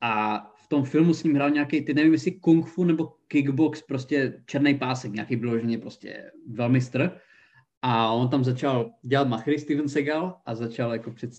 A 0.00 0.38
v 0.56 0.68
tom 0.68 0.84
filmu 0.84 1.14
s 1.14 1.22
ním 1.22 1.34
hrál 1.34 1.50
nějaký, 1.50 1.84
ty 1.84 1.94
nevím, 1.94 2.12
jestli 2.12 2.32
kung 2.32 2.66
fu 2.66 2.84
nebo 2.84 3.12
kickbox, 3.28 3.82
prostě 3.82 4.42
černý 4.46 4.74
pásek, 4.74 5.12
nějaký 5.12 5.36
vyloženě 5.36 5.78
prostě 5.78 6.30
velmi 6.48 6.80
str. 6.80 7.10
A 7.82 8.12
on 8.12 8.28
tam 8.28 8.44
začal 8.44 8.90
dělat 9.02 9.28
machry 9.28 9.58
Steven 9.58 9.88
Seagal 9.88 10.36
a 10.46 10.54
začal, 10.54 10.92
jako 10.92 11.10
před, 11.10 11.30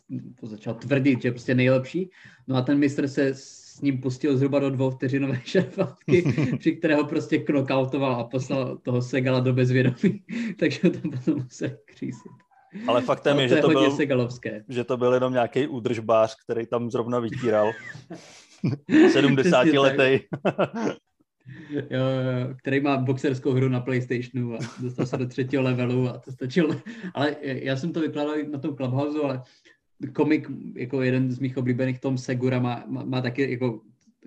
začal 0.44 0.74
tvrdit, 0.74 1.22
že 1.22 1.27
je 1.27 1.32
prostě 1.32 1.56
nejlepší. 1.56 2.10
No 2.48 2.56
a 2.56 2.62
ten 2.62 2.77
mistr 2.77 3.08
se 3.08 3.27
s 3.34 3.82
ním 3.82 4.01
pustil 4.01 4.38
zhruba 4.38 4.60
do 4.60 4.70
dvou 4.70 4.89
vteřinové 4.89 5.41
šerfatky, 5.44 6.34
při 6.60 6.75
kterého 6.75 7.06
prostě 7.06 7.38
knockoutoval 7.38 8.15
a 8.15 8.24
poslal 8.24 8.78
toho 8.78 9.02
Segala 9.02 9.39
do 9.39 9.54
bezvědomí. 9.54 10.23
Takže 10.60 10.80
ho 10.84 10.89
tam 10.89 11.12
potom 11.12 11.43
musel 11.43 11.69
křísit. 11.86 12.32
Ale 12.88 13.02
faktem 13.02 13.39
je, 13.39 13.47
že 13.47 13.56
to, 13.56 13.67
byl, 13.67 13.91
segalovské. 13.91 14.63
že 14.69 14.84
to 14.84 14.97
byl 14.97 15.13
jenom 15.13 15.34
nějaký 15.34 15.67
údržbář, 15.67 16.36
který 16.43 16.67
tam 16.67 16.91
zrovna 16.91 17.19
vytíral. 17.19 17.71
70 19.12 19.67
letý. 19.67 20.26
Jo, 21.70 22.00
který 22.58 22.80
má 22.80 22.98
boxerskou 22.98 23.52
hru 23.52 23.70
na 23.70 23.80
Playstationu 23.80 24.56
a 24.56 24.58
dostal 24.82 25.06
se 25.06 25.18
do 25.18 25.28
třetího 25.28 25.64
levelu 25.64 26.10
a 26.10 26.18
to 26.18 26.32
stačilo. 26.32 26.82
Ale 27.14 27.36
já 27.42 27.78
jsem 27.78 27.94
to 27.94 28.02
vykládal 28.02 28.36
na 28.52 28.60
tom 28.60 28.76
Clubhouse, 28.76 29.20
ale 29.20 29.42
komik, 30.14 30.48
jako 30.76 31.02
jeden 31.02 31.32
z 31.32 31.40
mých 31.40 31.58
oblíbených, 31.58 32.00
Tom 32.00 32.18
Segura, 32.18 32.60
má, 32.60 32.84
má, 32.88 33.04
má 33.04 33.22
taky 33.22 33.52
jako 33.52 33.82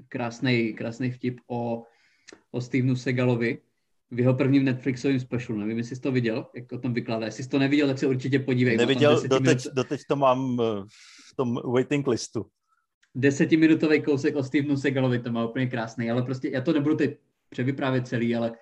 krásný, 0.09 0.75
krásný 0.75 1.11
vtip 1.11 1.41
o, 1.51 1.83
o 2.51 2.61
Stevenu 2.61 2.97
Segalovi 2.97 3.59
v 4.11 4.21
jeho 4.21 4.35
prvním 4.35 4.65
Netflixovém 4.65 5.21
specialu. 5.21 5.61
Nevím, 5.61 5.79
jestli 5.79 5.97
jsi 5.97 6.03
to 6.03 6.13
viděl, 6.13 6.47
jak 6.55 6.73
o 6.73 6.79
tom 6.79 6.95
vykládá. 6.95 7.27
Jestli 7.27 7.45
jsi 7.45 7.49
to 7.49 7.59
neviděl, 7.59 7.89
tak 7.89 7.99
se 7.99 8.07
určitě 8.07 8.39
podívej. 8.39 8.77
Neviděl, 8.77 9.23
doteď, 9.23 9.41
minut... 9.41 9.75
doteď 9.75 10.01
to 10.09 10.17
mám 10.17 10.61
eh, 10.61 10.85
v 11.31 11.37
tom 11.37 11.61
waiting 11.73 12.07
listu 12.07 12.47
desetiminutový 13.15 14.03
kousek 14.03 14.37
o 14.37 14.43
Stevenu 14.43 14.77
Segalovi, 14.77 15.19
to 15.19 15.33
má 15.33 15.45
úplně 15.47 15.67
krásný, 15.67 16.11
ale 16.11 16.23
prostě 16.23 16.51
já 16.53 16.61
to 16.61 16.73
nebudu 16.73 16.97
teď 16.97 17.19
převyprávět 17.49 18.09
celý, 18.09 18.37
ale, 18.37 18.53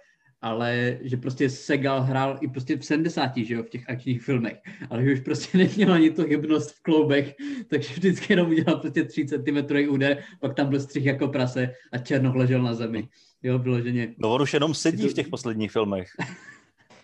ale 0.40 0.98
že 1.00 1.16
prostě 1.16 1.50
Segal 1.50 2.00
hrál 2.02 2.38
i 2.40 2.48
prostě 2.48 2.76
v 2.76 2.84
70, 2.84 3.36
že 3.36 3.54
jo, 3.54 3.62
v 3.62 3.68
těch 3.68 3.90
akčních 3.90 4.22
filmech, 4.22 4.56
ale 4.90 5.04
že 5.04 5.12
už 5.12 5.20
prostě 5.20 5.58
neměl 5.58 5.92
ani 5.92 6.10
tu 6.10 6.22
hybnost 6.22 6.70
v 6.70 6.82
kloubech, 6.82 7.34
takže 7.70 7.94
vždycky 7.94 8.32
jenom 8.32 8.48
udělal 8.48 8.80
prostě 8.80 9.04
3 9.04 9.26
cm 9.26 9.88
úder, 9.88 10.22
pak 10.40 10.54
tam 10.54 10.68
byl 10.68 10.80
střih 10.80 11.04
jako 11.04 11.28
prase 11.28 11.70
a 11.92 11.98
Černoch 11.98 12.34
ležel 12.34 12.62
na 12.62 12.74
zemi. 12.74 13.08
Jo, 13.42 13.58
vyloženě. 13.58 14.14
No 14.18 14.34
on 14.34 14.42
už 14.42 14.54
jenom 14.54 14.74
sedí 14.74 15.08
v 15.08 15.14
těch 15.14 15.28
posledních 15.28 15.72
filmech. 15.72 16.08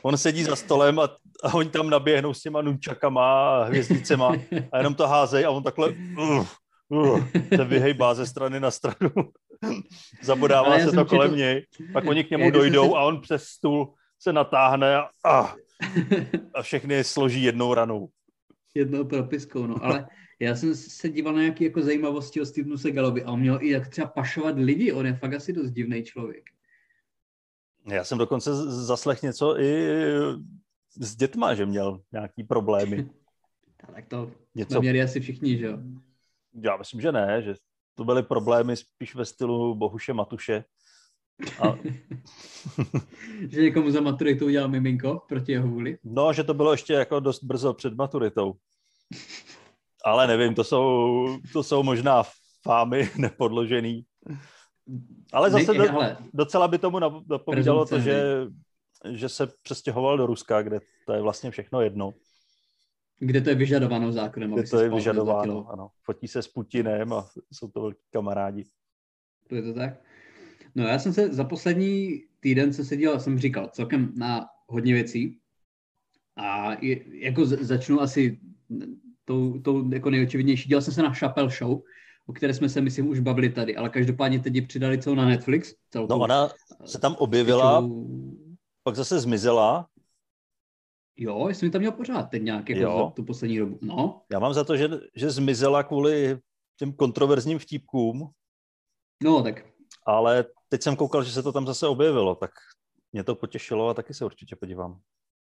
On 0.03 0.17
sedí 0.17 0.45
za 0.45 0.57
stolem 0.57 0.99
a, 0.99 1.05
a 1.45 1.55
oni 1.55 1.71
tam 1.71 1.91
naběhnou 1.91 2.35
s 2.35 2.41
těma 2.41 2.63
nunčakama 2.63 3.23
a 3.23 3.65
hvězdicema 3.65 4.37
a 4.73 4.79
jenom 4.79 4.95
to 4.95 5.07
házej 5.07 5.45
a 5.45 5.51
on 5.51 5.63
takhle 5.63 5.89
uh, 6.19 6.47
uh, 6.95 7.27
se 7.57 7.65
vyhejbá 7.65 8.15
ze 8.15 8.27
strany 8.27 8.61
na 8.61 8.71
stranu. 8.71 9.11
Zabodává 10.23 10.79
se 10.79 10.93
to 10.93 11.05
kolem 11.05 11.31
četl... 11.31 11.39
něj, 11.39 11.67
pak 11.93 12.05
oni 12.05 12.25
k 12.25 12.31
němu 12.31 12.51
dojdou 12.51 12.89
si... 12.89 12.95
a 12.97 13.01
on 13.01 13.21
přes 13.21 13.45
stůl 13.45 13.95
se 14.19 14.33
natáhne 14.33 14.97
a, 14.97 15.09
a, 15.25 15.55
a 16.55 16.63
všechny 16.63 17.05
složí 17.05 17.43
jednou 17.43 17.75
ranou. 17.75 18.09
Jednou 18.75 19.05
propiskou, 19.05 19.67
no, 19.67 19.85
ale 19.85 20.07
já 20.41 20.57
jsem 20.57 20.75
se 20.75 21.09
díval 21.09 21.35
na 21.35 21.41
nějaké 21.41 21.65
jako 21.65 21.83
zajímavosti 21.83 22.41
o 22.41 22.47
Stevenu 22.47 22.79
Segalovi 22.79 23.25
a 23.25 23.33
on 23.33 23.41
měl 23.41 23.59
i 23.63 23.71
jak 23.71 23.89
třeba 23.89 24.07
pašovat 24.07 24.59
lidi, 24.59 24.93
on 24.93 25.07
je 25.07 25.15
fakt 25.15 25.35
asi 25.35 25.53
dost 25.53 25.71
divný 25.71 26.05
člověk. 26.05 26.45
Já 27.91 28.05
jsem 28.05 28.19
dokonce 28.19 28.55
zaslech 28.85 29.23
něco 29.23 29.61
i 29.61 29.89
s 31.01 31.17
dětma, 31.17 31.55
že 31.55 31.67
měl 31.67 32.01
nějaký 32.13 32.45
problémy. 32.45 33.09
tak 33.95 34.07
to 34.09 34.31
něco... 34.55 34.81
měli 34.81 35.03
asi 35.03 35.21
všichni, 35.21 35.59
že 35.59 35.67
jo? 35.67 35.79
Já 36.63 36.77
myslím, 36.77 37.01
že 37.01 37.13
ne, 37.13 37.43
že 37.43 37.55
to 37.95 38.05
byly 38.05 38.23
problémy 38.23 38.77
spíš 38.77 39.15
ve 39.15 39.25
stylu 39.25 39.75
Bohuše 39.75 40.13
Matuše. 40.13 40.65
A... 41.63 41.79
že 43.49 43.63
někomu 43.63 43.91
za 43.91 44.01
maturitou 44.01 44.47
udělal 44.47 44.69
miminko 44.69 45.23
proti 45.29 45.53
jeho 45.53 45.69
vůli? 45.69 45.99
No, 46.05 46.33
že 46.33 46.45
to 46.45 46.55
bylo 46.55 46.73
ještě 46.73 46.93
jako 46.93 47.21
dost 47.21 47.45
brzo 47.45 47.75
před 47.75 47.95
maturitou. 47.95 48.55
Ale 50.05 50.27
nevím, 50.27 50.55
to 50.55 50.65
jsou, 50.65 51.27
to 51.53 51.63
jsou 51.63 51.83
možná 51.83 52.23
fámy 52.63 53.11
nepodložený. 53.19 54.05
Ale 55.33 55.51
zase 55.51 55.75
ne, 55.75 55.89
ale... 55.89 56.17
docela 56.35 56.69
by 56.69 56.79
tomu 56.79 56.99
napovídalo 57.29 57.87
to, 57.87 58.01
že, 58.01 58.47
že 59.11 59.29
se 59.29 59.47
přestěhoval 59.63 60.17
do 60.17 60.27
Ruska, 60.27 60.63
kde 60.63 60.81
to 61.07 61.13
je 61.13 61.23
vlastně 61.23 61.51
všechno 61.51 61.81
jedno. 61.81 62.15
Kde 63.19 63.41
to 63.41 63.49
je 63.49 63.55
vyžadováno 63.55 64.13
zákonem. 64.13 64.55
Kde 64.55 64.63
to 64.63 64.79
je 64.79 64.89
vyžadováno, 64.89 65.67
ano. 65.71 65.91
Fotí 66.05 66.29
se 66.29 66.43
s 66.43 66.49
Putinem 66.49 67.13
a 67.13 67.29
jsou 67.53 67.69
to 67.69 67.81
velký 67.81 68.03
kamarádi. 68.11 68.65
To 69.49 69.55
je 69.55 69.63
to 69.63 69.75
tak? 69.75 70.01
No 70.75 70.85
já 70.85 70.99
jsem 70.99 71.13
se 71.13 71.29
za 71.35 71.45
poslední 71.45 72.25
týden 72.41 72.73
se 72.73 72.85
seděl, 72.85 73.21
jsem 73.21 73.39
říkal, 73.39 73.69
celkem 73.73 74.13
na 74.17 74.47
hodně 74.67 74.95
věcí. 74.95 75.39
A 76.37 76.73
je, 76.85 77.25
jako 77.27 77.47
začnu 77.47 78.01
asi 78.01 78.41
tou, 79.25 79.59
tou 79.59 79.93
jako 79.93 80.11
nejočividnější. 80.11 80.69
Dělal 80.69 80.83
jsem 80.83 80.95
se 80.95 81.03
na 81.03 81.15
Chappelle 81.15 81.51
Show, 81.51 81.81
o 82.27 82.33
které 82.33 82.55
jsme 82.55 82.69
se, 82.69 82.81
myslím, 82.81 83.09
už 83.09 83.21
bavili 83.21 83.49
tady, 83.49 83.77
ale 83.77 83.89
každopádně 83.89 84.39
teď 84.39 84.55
ji 84.55 84.63
přidali 84.63 84.99
celou 84.99 85.17
na 85.17 85.25
Netflix. 85.25 85.75
Celou 85.91 86.07
no 86.11 86.19
ona 86.19 86.49
se 86.85 86.99
tam 86.99 87.15
objevila, 87.19 87.81
show... 87.81 88.07
pak 88.83 88.97
zase 88.97 89.21
zmizela 89.21 89.89
Jo, 91.17 91.49
jsem 91.49 91.71
tam 91.71 91.81
měl 91.81 91.93
pořád 91.93 92.23
teď 92.23 92.43
nějak 92.43 92.69
jako 92.69 92.83
jo. 92.83 93.05
za 93.05 93.11
tu 93.11 93.25
poslední 93.25 93.59
dobu. 93.59 93.79
No. 93.83 94.23
Já 94.33 94.39
mám 94.39 94.55
za 94.55 94.65
to, 94.65 94.77
že, 94.77 94.89
že 95.15 95.31
zmizela 95.31 95.83
kvůli 95.83 96.39
těm 96.79 96.93
kontroverzním 96.93 97.59
vtípkům. 97.59 98.31
No, 99.23 99.43
tak. 99.43 99.67
Ale 100.07 100.45
teď 100.69 100.83
jsem 100.83 100.97
koukal, 100.97 101.25
že 101.25 101.33
se 101.33 101.43
to 101.43 101.53
tam 101.53 101.67
zase 101.67 101.87
objevilo, 101.87 102.35
tak 102.35 102.51
mě 103.13 103.25
to 103.25 103.35
potěšilo 103.35 103.89
a 103.89 103.95
taky 103.95 104.15
se 104.15 104.25
určitě 104.25 104.57
podívám. 104.57 105.01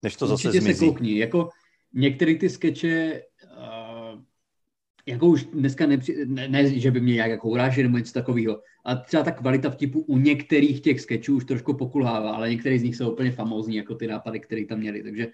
Než 0.02 0.16
to 0.16 0.26
určitě 0.26 0.48
zase 0.48 0.60
zmizí. 0.60 0.78
se 0.78 0.84
koukni. 0.84 1.18
Jako 1.18 1.48
některé 1.94 2.34
ty 2.34 2.50
skeče, 2.50 3.22
uh, 3.44 3.77
jako 5.08 5.26
už 5.26 5.44
dneska 5.44 5.86
nepři, 5.86 6.26
ne, 6.26 6.48
ne, 6.48 6.78
že 6.80 6.90
by 6.90 7.00
mě 7.00 7.14
nějak 7.14 7.30
jako 7.30 7.48
urážil 7.48 7.82
nebo 7.82 7.98
něco 7.98 8.12
takového, 8.12 8.62
a 8.84 8.96
třeba 8.96 9.22
ta 9.22 9.30
kvalita 9.30 9.70
vtipu 9.70 10.00
u 10.00 10.18
některých 10.18 10.80
těch 10.80 11.00
sketchů 11.00 11.36
už 11.36 11.44
trošku 11.44 11.74
pokulhává, 11.74 12.30
ale 12.30 12.50
některé 12.50 12.78
z 12.78 12.82
nich 12.82 12.96
jsou 12.96 13.12
úplně 13.12 13.32
famózní, 13.32 13.76
jako 13.76 13.94
ty 13.94 14.06
nápady, 14.06 14.40
které 14.40 14.66
tam 14.66 14.78
měli. 14.78 15.02
Takže 15.02 15.26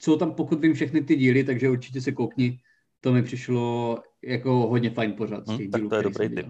jsou 0.00 0.16
tam, 0.16 0.34
pokud 0.34 0.60
vím, 0.60 0.74
všechny 0.74 1.02
ty 1.02 1.16
díly, 1.16 1.44
takže 1.44 1.70
určitě 1.70 2.00
se 2.00 2.12
koukni. 2.12 2.60
To 3.00 3.12
mi 3.12 3.22
přišlo 3.22 3.98
jako 4.22 4.52
hodně 4.52 4.90
fajn 4.90 5.12
pořad. 5.12 5.48
Hmm, 5.48 5.70
tak 5.70 5.82
to 5.88 5.96
je 5.96 6.02
dobrý 6.02 6.28
tip. 6.28 6.46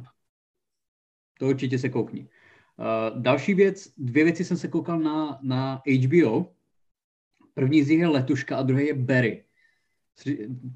To 1.39 1.49
určitě 1.49 1.79
se 1.79 1.89
koukni. 1.89 2.29
Uh, 2.77 3.23
další 3.23 3.55
věc, 3.55 3.93
dvě 3.97 4.25
věci 4.25 4.45
jsem 4.45 4.57
se 4.57 4.69
koukal 4.69 5.01
na, 5.01 5.39
na 5.43 5.83
HBO. 6.07 6.53
První 7.55 7.83
z 7.83 7.89
nich 7.89 8.01
je 8.01 8.09
Letuška 8.09 8.57
a 8.57 8.63
druhý 8.63 8.87
je 8.87 8.95
Barry. 8.95 9.45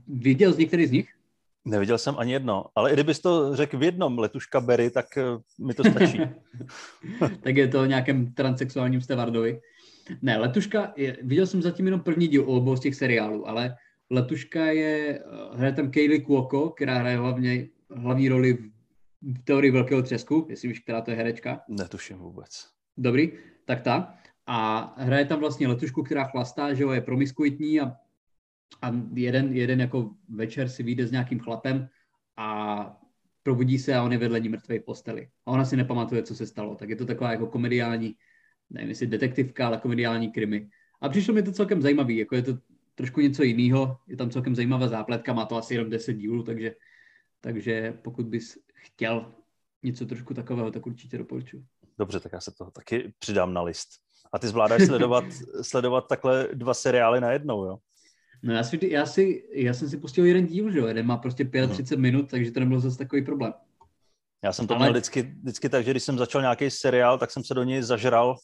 Viděl 0.06 0.52
z 0.52 0.58
některý 0.58 0.87
z 0.87 0.90
nich? 0.90 1.13
Neviděl 1.64 1.98
jsem 1.98 2.14
ani 2.18 2.33
jedno, 2.33 2.64
ale 2.74 2.90
i 2.90 2.94
kdybys 2.94 3.20
to 3.20 3.57
řekl 3.57 3.79
v 3.79 3.83
jednom 3.83 4.18
letuška 4.18 4.61
Berry, 4.61 4.90
tak 4.90 5.07
eh, 5.16 5.22
mi 5.59 5.74
to 5.74 5.85
stačí. 5.90 6.20
tak 7.42 7.57
je 7.57 7.68
to 7.68 7.81
o 7.81 7.85
nějakém 7.85 8.35
transexuálním 8.35 9.00
stevardovi. 9.00 9.61
Ne, 10.22 10.38
Letuška, 10.38 10.92
je, 10.96 11.16
viděl 11.22 11.46
jsem 11.46 11.62
zatím 11.62 11.87
jenom 11.87 12.00
první 12.00 12.29
díl 12.29 12.50
obou 12.50 12.77
z 12.77 12.81
těch 12.81 12.94
seriálů, 12.94 13.48
ale 13.48 13.77
Letuška 14.11 14.64
je, 14.64 15.18
eh, 15.18 15.57
hraje 15.57 15.72
tam 15.72 15.90
Kaylee 15.90 16.20
Cuoco, 16.20 16.70
která 16.70 16.98
hraje 16.98 17.16
hlavně, 17.16 17.68
hlavní 17.90 18.29
roli 18.29 18.53
v, 18.53 18.70
v 19.22 19.44
teorii 19.44 19.70
Velkého 19.70 20.03
třesku, 20.03 20.46
jestli 20.50 20.68
víš, 20.68 20.79
která 20.79 21.00
to 21.00 21.11
je 21.11 21.16
herečka. 21.16 21.61
Netuším 21.68 22.16
vůbec. 22.16 22.68
Dobrý, 22.96 23.33
tak 23.64 23.81
ta. 23.81 24.14
A 24.46 24.94
hraje 24.98 25.24
tam 25.24 25.40
vlastně 25.40 25.68
letušku, 25.68 26.03
která 26.03 26.24
chlastá, 26.24 26.74
že 26.74 26.83
jo, 26.83 26.90
je 26.90 27.00
promiskuitní 27.00 27.81
a 27.81 27.92
a 28.82 28.92
jeden, 29.14 29.56
jeden 29.56 29.80
jako 29.80 30.10
večer 30.28 30.68
si 30.68 30.82
vyjde 30.82 31.06
s 31.06 31.10
nějakým 31.10 31.40
chlapem 31.40 31.88
a 32.37 33.00
probudí 33.42 33.78
se 33.78 33.94
a 33.94 34.02
on 34.02 34.12
je 34.12 34.18
vedle 34.18 34.40
ní 34.40 34.48
mrtvej 34.48 34.78
v 34.78 34.84
posteli. 34.84 35.28
A 35.46 35.50
ona 35.50 35.64
si 35.64 35.76
nepamatuje, 35.76 36.22
co 36.22 36.34
se 36.34 36.46
stalo. 36.46 36.74
Tak 36.74 36.88
je 36.88 36.96
to 36.96 37.06
taková 37.06 37.30
jako 37.30 37.46
komediální, 37.46 38.14
nevím 38.70 38.88
jestli 38.88 39.06
detektivka, 39.06 39.66
ale 39.66 39.78
komediální 39.78 40.32
krimi. 40.32 40.68
A 41.00 41.08
přišlo 41.08 41.34
mi 41.34 41.42
to 41.42 41.52
celkem 41.52 41.82
zajímavý, 41.82 42.16
jako 42.16 42.37
je 42.37 42.42
to 42.42 42.58
trošku 42.94 43.20
něco 43.20 43.42
jiného, 43.42 43.96
je 44.08 44.16
tam 44.16 44.30
celkem 44.30 44.54
zajímavá 44.54 44.88
zápletka, 44.88 45.32
má 45.32 45.46
to 45.46 45.56
asi 45.56 45.74
jenom 45.74 45.90
10 45.90 46.12
dílů, 46.12 46.42
takže, 46.42 46.74
takže 47.40 47.98
pokud 48.02 48.26
bys 48.26 48.58
chtěl 48.74 49.32
něco 49.82 50.06
trošku 50.06 50.34
takového, 50.34 50.70
tak 50.70 50.87
určitě 50.87 51.18
doporučuji. 51.18 51.64
Dobře, 51.98 52.20
tak 52.20 52.32
já 52.32 52.40
se 52.40 52.54
to 52.54 52.70
taky 52.70 53.12
přidám 53.18 53.54
na 53.54 53.62
list. 53.62 53.88
A 54.32 54.38
ty 54.38 54.48
zvládáš 54.48 54.87
sledovat, 54.87 55.24
sledovat 55.62 56.08
takhle 56.08 56.48
dva 56.54 56.74
seriály 56.74 57.20
na 57.20 57.32
jednou, 57.32 57.64
jo? 57.64 57.78
No 58.44 58.52
já, 58.52 58.64
si, 58.64 58.78
já, 58.83 59.07
si, 59.07 59.48
já 59.52 59.74
jsem 59.74 59.88
si 59.88 59.96
pustil 59.96 60.24
jeden 60.24 60.46
díl, 60.46 60.70
že 60.70 60.78
jo, 60.78 60.87
jeden 60.87 61.07
má 61.07 61.16
prostě 61.16 61.44
35 61.44 61.90
hmm. 61.90 62.02
minut, 62.02 62.30
takže 62.30 62.50
to 62.50 62.61
nebyl 62.61 62.80
zase 62.80 62.98
takový 62.98 63.24
problém. 63.24 63.52
Já 64.44 64.52
jsem 64.52 64.66
to 64.66 64.74
Ale... 64.74 64.85
měl 64.85 64.92
vždycky, 64.92 65.22
vždycky 65.22 65.68
tak, 65.68 65.85
že 65.85 65.90
když 65.90 66.02
jsem 66.02 66.18
začal 66.18 66.40
nějaký 66.40 66.70
seriál, 66.70 67.18
tak 67.18 67.30
jsem 67.30 67.44
se 67.44 67.54
do 67.54 67.62
něj 67.62 67.83
zažral 67.83 68.37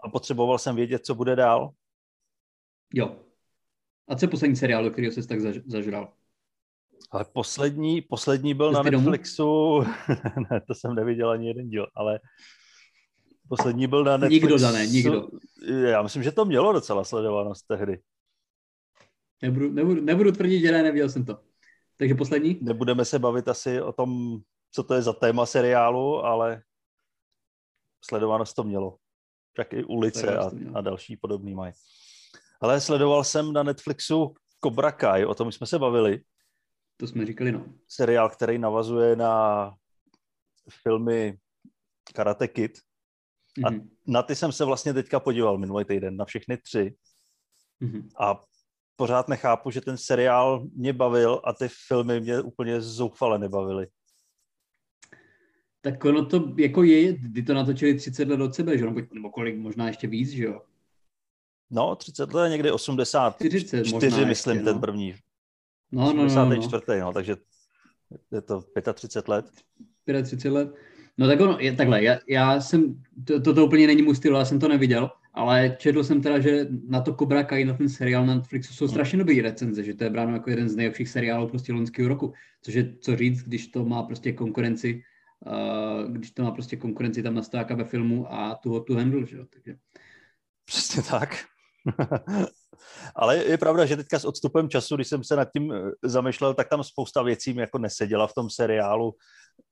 a 0.00 0.08
potřeboval 0.08 0.58
jsem 0.58 0.76
vědět, 0.76 1.06
co 1.06 1.14
bude 1.14 1.36
dál. 1.36 1.70
Jo. 2.94 3.16
A 4.08 4.16
co 4.16 4.24
je 4.24 4.28
poslední 4.28 4.56
seriál, 4.56 4.84
do 4.84 4.90
kterého 4.90 5.12
jsi 5.12 5.28
tak 5.28 5.40
zaž, 5.40 5.56
zažral? 5.66 6.12
Ale 7.10 7.24
poslední, 7.32 8.00
poslední 8.02 8.54
byl 8.54 8.70
Jsi 8.70 8.74
na 8.74 8.82
Netflixu, 8.82 9.80
ne, 10.50 10.60
to 10.66 10.74
jsem 10.74 10.94
neviděl 10.94 11.30
ani 11.30 11.48
jeden 11.48 11.68
díl, 11.68 11.86
ale 11.94 12.20
poslední 13.48 13.86
byl 13.86 14.04
na 14.04 14.16
Netflixu. 14.16 14.46
Nikdo 14.46 14.58
dané, 14.58 14.86
nikdo. 14.86 15.28
Já 15.86 16.02
myslím, 16.02 16.22
že 16.22 16.32
to 16.32 16.44
mělo 16.44 16.72
docela 16.72 17.04
sledovanost 17.04 17.66
tehdy. 17.66 17.98
Nebudu, 19.42 19.72
nebudu, 19.72 20.00
nebudu 20.00 20.32
tvrdit, 20.32 20.60
že 20.60 20.72
ne, 20.72 20.82
neviděl 20.82 21.08
jsem 21.08 21.24
to. 21.24 21.40
Takže 21.96 22.14
poslední? 22.14 22.58
Nebudeme 22.62 23.04
se 23.04 23.18
bavit 23.18 23.48
asi 23.48 23.80
o 23.80 23.92
tom, 23.92 24.38
co 24.70 24.82
to 24.82 24.94
je 24.94 25.02
za 25.02 25.12
téma 25.12 25.46
seriálu, 25.46 26.24
ale 26.24 26.62
sledovanost 28.04 28.56
to 28.56 28.64
mělo. 28.64 28.96
Tak 29.56 29.72
i 29.72 29.84
ulice 29.84 30.38
a, 30.38 30.50
a 30.74 30.80
další 30.80 31.16
podobný 31.16 31.54
mají. 31.54 31.72
Ale 32.60 32.80
sledoval 32.80 33.24
jsem 33.24 33.52
na 33.52 33.62
Netflixu 33.62 34.34
Cobra 34.64 34.92
Kai, 34.92 35.24
o 35.24 35.34
tom 35.34 35.52
jsme 35.52 35.66
se 35.66 35.78
bavili. 35.78 36.20
To 36.96 37.06
jsme 37.06 37.26
říkali, 37.26 37.52
no. 37.52 37.64
Seriál, 37.88 38.30
který 38.30 38.58
navazuje 38.58 39.16
na 39.16 39.74
filmy 40.82 41.38
Karate 42.14 42.48
Kid. 42.48 42.78
A 43.64 43.70
mm-hmm. 43.70 43.88
na 44.06 44.22
ty 44.22 44.34
jsem 44.34 44.52
se 44.52 44.64
vlastně 44.64 44.94
teďka 44.94 45.20
podíval 45.20 45.58
minulý 45.58 45.84
týden, 45.84 46.16
na 46.16 46.24
všechny 46.24 46.56
tři. 46.56 46.94
Mm-hmm. 47.82 48.08
A 48.20 48.44
pořád 48.98 49.28
nechápu, 49.28 49.70
že 49.70 49.80
ten 49.80 49.96
seriál 49.96 50.66
mě 50.74 50.92
bavil 50.92 51.40
a 51.44 51.52
ty 51.52 51.68
filmy 51.86 52.20
mě 52.20 52.40
úplně 52.40 52.80
zoufale 52.80 53.38
nebavily. 53.38 53.86
Tak 55.80 56.04
ono 56.04 56.26
to 56.26 56.54
jako 56.56 56.82
je, 56.82 57.12
kdy 57.12 57.42
to 57.42 57.54
natočili 57.54 57.94
30 57.94 58.28
let 58.28 58.40
od 58.40 58.54
sebe, 58.54 58.78
že 58.78 58.84
nebo 59.12 59.30
kolik, 59.30 59.56
možná 59.58 59.86
ještě 59.86 60.06
víc, 60.06 60.30
že 60.30 60.44
jo? 60.44 60.62
No, 61.70 61.96
30 61.96 62.34
let, 62.34 62.48
někdy 62.48 62.70
84, 62.70 63.64
40 63.64 64.02
myslím, 64.02 64.28
ještě, 64.28 64.54
no. 64.54 64.64
ten 64.64 64.80
první. 64.80 65.14
No, 65.92 66.24
84. 66.24 66.82
No, 66.88 66.94
no, 66.94 67.00
no. 67.00 67.06
no, 67.06 67.12
takže 67.12 67.36
je 68.32 68.40
to 68.40 68.62
35 68.92 69.28
let. 69.28 69.50
35 70.22 70.50
let. 70.50 70.74
No 71.18 71.26
tak 71.26 71.40
ono, 71.40 71.58
je, 71.60 71.76
takhle, 71.76 72.04
já, 72.04 72.18
já 72.28 72.60
jsem, 72.60 73.02
to, 73.26 73.40
to, 73.40 73.54
to 73.54 73.66
úplně 73.66 73.86
není 73.86 74.02
můj 74.02 74.16
styl, 74.16 74.36
já 74.36 74.44
jsem 74.44 74.60
to 74.60 74.68
neviděl, 74.68 75.10
ale 75.38 75.76
četl 75.78 76.04
jsem 76.04 76.22
teda, 76.22 76.40
že 76.40 76.66
na 76.88 77.00
to 77.00 77.14
Cobra 77.14 77.44
Kai, 77.44 77.64
na 77.64 77.74
ten 77.74 77.88
seriál 77.88 78.26
na 78.26 78.34
Netflixu 78.34 78.74
jsou 78.74 78.88
strašně 78.88 79.18
dobrý 79.18 79.40
recenze, 79.40 79.84
že 79.84 79.94
to 79.94 80.04
je 80.04 80.10
bráno 80.10 80.32
jako 80.32 80.50
jeden 80.50 80.68
z 80.68 80.76
nejlepších 80.76 81.08
seriálů 81.08 81.48
prostě 81.48 81.72
loňského 81.72 82.08
roku. 82.08 82.32
Což 82.62 82.74
je 82.74 82.94
co 83.00 83.16
říct, 83.16 83.42
když 83.42 83.68
to 83.68 83.84
má 83.84 84.02
prostě 84.02 84.32
konkurenci, 84.32 85.02
uh, 85.46 86.12
když 86.12 86.30
to 86.30 86.42
má 86.42 86.50
prostě 86.50 86.76
konkurenci 86.76 87.22
tam 87.22 87.34
na 87.34 87.42
stáka 87.42 87.74
ve 87.74 87.84
filmu 87.84 88.32
a 88.32 88.54
tu 88.54 88.80
tu 88.80 88.94
handle, 88.94 89.26
že 89.26 89.36
jo. 89.36 89.44
Takže... 89.54 89.76
Přesně 90.64 91.02
tak. 91.02 91.30
Ale 93.16 93.36
je 93.36 93.58
pravda, 93.58 93.86
že 93.86 93.96
teďka 93.96 94.18
s 94.18 94.24
odstupem 94.24 94.68
času, 94.68 94.96
když 94.96 95.08
jsem 95.08 95.24
se 95.24 95.36
nad 95.36 95.48
tím 95.52 95.72
eh, 95.72 95.90
zamýšlel, 96.02 96.54
tak 96.54 96.68
tam 96.68 96.84
spousta 96.84 97.22
věcí 97.22 97.52
mi 97.52 97.60
jako 97.60 97.78
neseděla 97.78 98.26
v 98.26 98.34
tom 98.34 98.50
seriálu. 98.50 99.14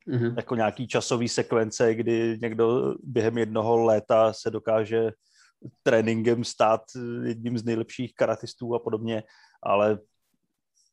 Uh-huh. 0.08 0.36
Jako 0.36 0.54
nějaký 0.54 0.86
časový 0.86 1.28
sekvence, 1.28 1.94
kdy 1.94 2.38
někdo 2.42 2.94
během 3.02 3.38
jednoho 3.38 3.84
léta 3.84 4.32
se 4.32 4.50
dokáže 4.50 5.10
tréninkem 5.82 6.44
stát 6.44 6.82
jedním 7.24 7.58
z 7.58 7.64
nejlepších 7.64 8.14
karatistů 8.14 8.74
a 8.74 8.78
podobně, 8.78 9.22
ale 9.62 9.98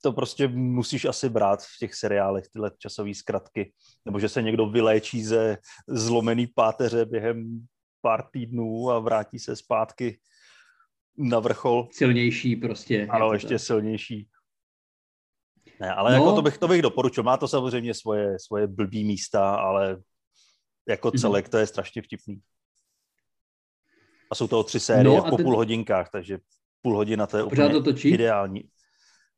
to 0.03 0.11
prostě 0.11 0.47
musíš 0.47 1.05
asi 1.05 1.29
brát 1.29 1.63
v 1.63 1.77
těch 1.79 1.95
seriálech, 1.95 2.47
tyhle 2.47 2.71
časové 2.77 3.15
zkratky. 3.15 3.73
Nebo 4.05 4.19
že 4.19 4.29
se 4.29 4.41
někdo 4.41 4.69
vyléčí 4.69 5.23
ze 5.23 5.57
zlomený 5.87 6.47
páteře 6.47 7.05
během 7.05 7.67
pár 8.01 8.23
týdnů 8.31 8.91
a 8.91 8.99
vrátí 8.99 9.39
se 9.39 9.55
zpátky 9.55 10.19
na 11.17 11.39
vrchol. 11.39 11.87
Silnější 11.91 12.55
prostě. 12.55 13.07
Ano, 13.09 13.33
ještě 13.33 13.49
tak. 13.53 13.61
silnější. 13.61 14.29
Ne, 15.79 15.93
ale 15.93 16.11
no. 16.11 16.17
jako 16.17 16.35
to 16.35 16.41
bych, 16.41 16.57
to 16.57 16.67
bych 16.67 16.81
doporučil. 16.81 17.23
Má 17.23 17.37
to 17.37 17.47
samozřejmě 17.47 17.93
svoje, 17.93 18.39
svoje 18.39 18.67
blbý 18.67 19.03
místa, 19.03 19.55
ale 19.55 20.01
jako 20.89 21.07
mhm. 21.07 21.17
celek 21.17 21.49
to 21.49 21.57
je 21.57 21.67
strašně 21.67 22.01
vtipný. 22.01 22.41
A 24.33 24.35
jsou 24.35 24.47
to 24.47 24.63
tři 24.63 24.79
série 24.79 25.03
no, 25.17 25.23
po 25.29 25.37
teď... 25.37 25.45
půl 25.45 25.55
hodinkách, 25.55 26.09
takže 26.09 26.37
půl 26.81 26.95
hodina 26.95 27.27
to 27.27 27.37
je 27.37 27.43
úplně 27.43 27.69
to 27.69 27.83
točí? 27.83 28.09
ideální. 28.09 28.63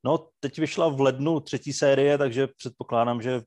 No, 0.05 0.27
teď 0.39 0.59
vyšla 0.59 0.89
v 0.89 1.01
lednu 1.01 1.39
třetí 1.39 1.73
série, 1.73 2.17
takže 2.17 2.47
předpokládám, 2.47 3.21
že 3.21 3.41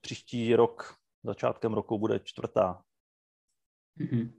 příští 0.00 0.54
rok, 0.54 0.94
začátkem 1.24 1.72
roku 1.72 1.98
bude 1.98 2.20
čtvrtá. 2.24 2.82
Mm-hmm. 4.00 4.30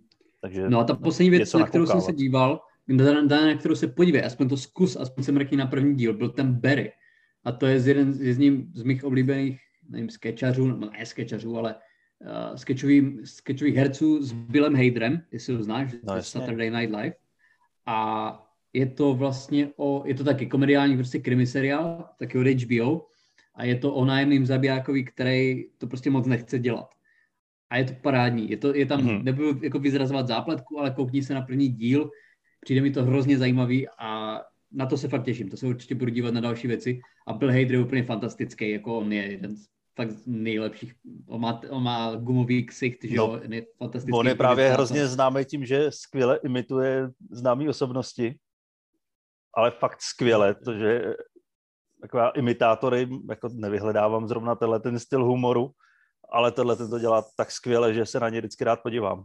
Takže 0.42 0.70
no 0.70 0.80
a 0.80 0.84
ta 0.84 0.96
poslední 0.96 1.30
věc, 1.30 1.54
na 1.54 1.68
kterou 1.68 1.86
jsem 1.86 2.02
se 2.02 2.14
díval, 2.14 2.62
na, 2.88 3.22
na 3.22 3.58
kterou 3.58 3.76
se 3.76 3.88
podívej, 3.88 4.26
aspoň 4.26 4.50
to 4.50 4.58
zkus, 4.58 4.96
aspoň 4.96 5.24
se 5.24 5.32
mrkni 5.32 5.58
na 5.58 5.66
první 5.66 5.96
díl, 5.96 6.14
byl 6.14 6.30
ten 6.30 6.54
Barry. 6.54 6.92
A 7.44 7.52
to 7.52 7.66
je 7.66 7.80
z, 7.80 7.88
jeden, 7.88 8.14
z, 8.14 8.38
ním, 8.38 8.72
z 8.76 8.84
mých 8.84 9.04
oblíbených, 9.04 9.60
nevím, 9.90 10.10
skečařů, 10.10 10.68
no 10.68 10.90
ne 10.90 11.06
skečařů, 11.06 11.58
ale 11.58 11.76
uh, 12.22 12.56
sketchových 13.26 13.76
herců 13.76 14.22
s 14.22 14.32
Billem 14.32 14.76
Haderem, 14.76 15.22
jestli 15.32 15.56
ho 15.56 15.64
znáš, 15.64 15.96
no, 16.04 16.22
Saturday 16.22 16.72
Night 16.72 16.96
Live. 16.96 17.14
A 17.86 18.48
je 18.74 18.86
to 18.86 19.14
vlastně 19.14 19.70
o, 19.78 20.04
je 20.06 20.14
to 20.14 20.24
taky 20.24 20.46
komediální 20.46 20.96
prostě 20.98 21.20
krimi 21.20 21.48
seriál, 21.48 22.10
taky 22.20 22.38
od 22.38 22.48
HBO, 22.48 23.08
a 23.56 23.64
je 23.64 23.76
to 23.76 23.94
o 23.94 24.06
nájemným 24.06 24.46
zabijákovi, 24.46 25.04
který 25.04 25.66
to 25.78 25.88
prostě 25.88 26.10
moc 26.10 26.28
nechce 26.28 26.60
dělat. 26.60 26.90
A 27.70 27.78
je 27.78 27.84
to 27.84 27.94
parádní. 28.02 28.50
Je, 28.50 28.58
to, 28.58 28.76
je 28.76 28.86
tam, 28.86 29.02
mm-hmm. 29.02 29.24
nebudu 29.24 29.60
jako 29.64 29.80
vyzrazovat 29.80 30.28
zápletku, 30.28 30.80
ale 30.80 30.92
koukni 30.92 31.24
se 31.24 31.34
na 31.34 31.42
první 31.42 31.70
díl, 31.70 32.12
přijde 32.62 32.82
mi 32.82 32.92
to 32.92 33.04
hrozně 33.04 33.38
zajímavý 33.38 33.88
a 34.00 34.42
na 34.72 34.86
to 34.86 34.98
se 34.98 35.08
fakt 35.08 35.24
těším. 35.24 35.50
To 35.50 35.58
se 35.58 35.68
určitě 35.68 35.96
budu 35.96 36.12
dívat 36.12 36.34
na 36.34 36.42
další 36.42 36.68
věci. 36.68 37.00
A 37.28 37.34
Bill 37.34 37.52
Hader 37.52 37.72
je 37.72 37.80
úplně 37.80 38.04
fantastický, 38.04 38.72
jako 38.72 38.98
on 38.98 39.14
je 39.14 39.32
jeden 39.32 39.56
z 39.56 39.68
fakt 39.98 40.16
nejlepších. 40.26 40.94
On 41.28 41.42
má, 41.42 41.62
on 41.70 41.84
má 41.84 42.16
gumový 42.16 42.66
ksicht, 42.66 43.04
že 43.04 43.16
no, 43.16 43.40
je 43.50 43.66
fantastický. 43.78 44.14
On 44.14 44.28
je 44.28 44.36
právě 44.36 44.70
hrozně 44.70 45.08
známý 45.08 45.46
tím, 45.46 45.66
že 45.66 45.92
skvěle 45.92 46.40
imituje 46.44 47.10
známé 47.32 47.70
osobnosti, 47.70 48.36
ale 49.54 49.72
fakt 49.72 50.02
skvěle, 50.02 50.56
že 50.78 51.14
taková 52.02 52.30
imitátory, 52.30 53.10
jako 53.30 53.50
nevyhledávám 53.54 54.28
zrovna 54.28 54.56
tenhle 54.56 54.80
ten 54.80 55.00
styl 55.00 55.24
humoru, 55.24 55.72
ale 56.30 56.52
tohle 56.52 56.76
ten 56.76 56.90
to 56.90 57.00
dělá 57.00 57.26
tak 57.38 57.52
skvěle, 57.52 57.94
že 57.94 58.06
se 58.06 58.20
na 58.20 58.30
ně 58.30 58.40
vždycky 58.40 58.64
rád 58.64 58.80
podívám. 58.84 59.24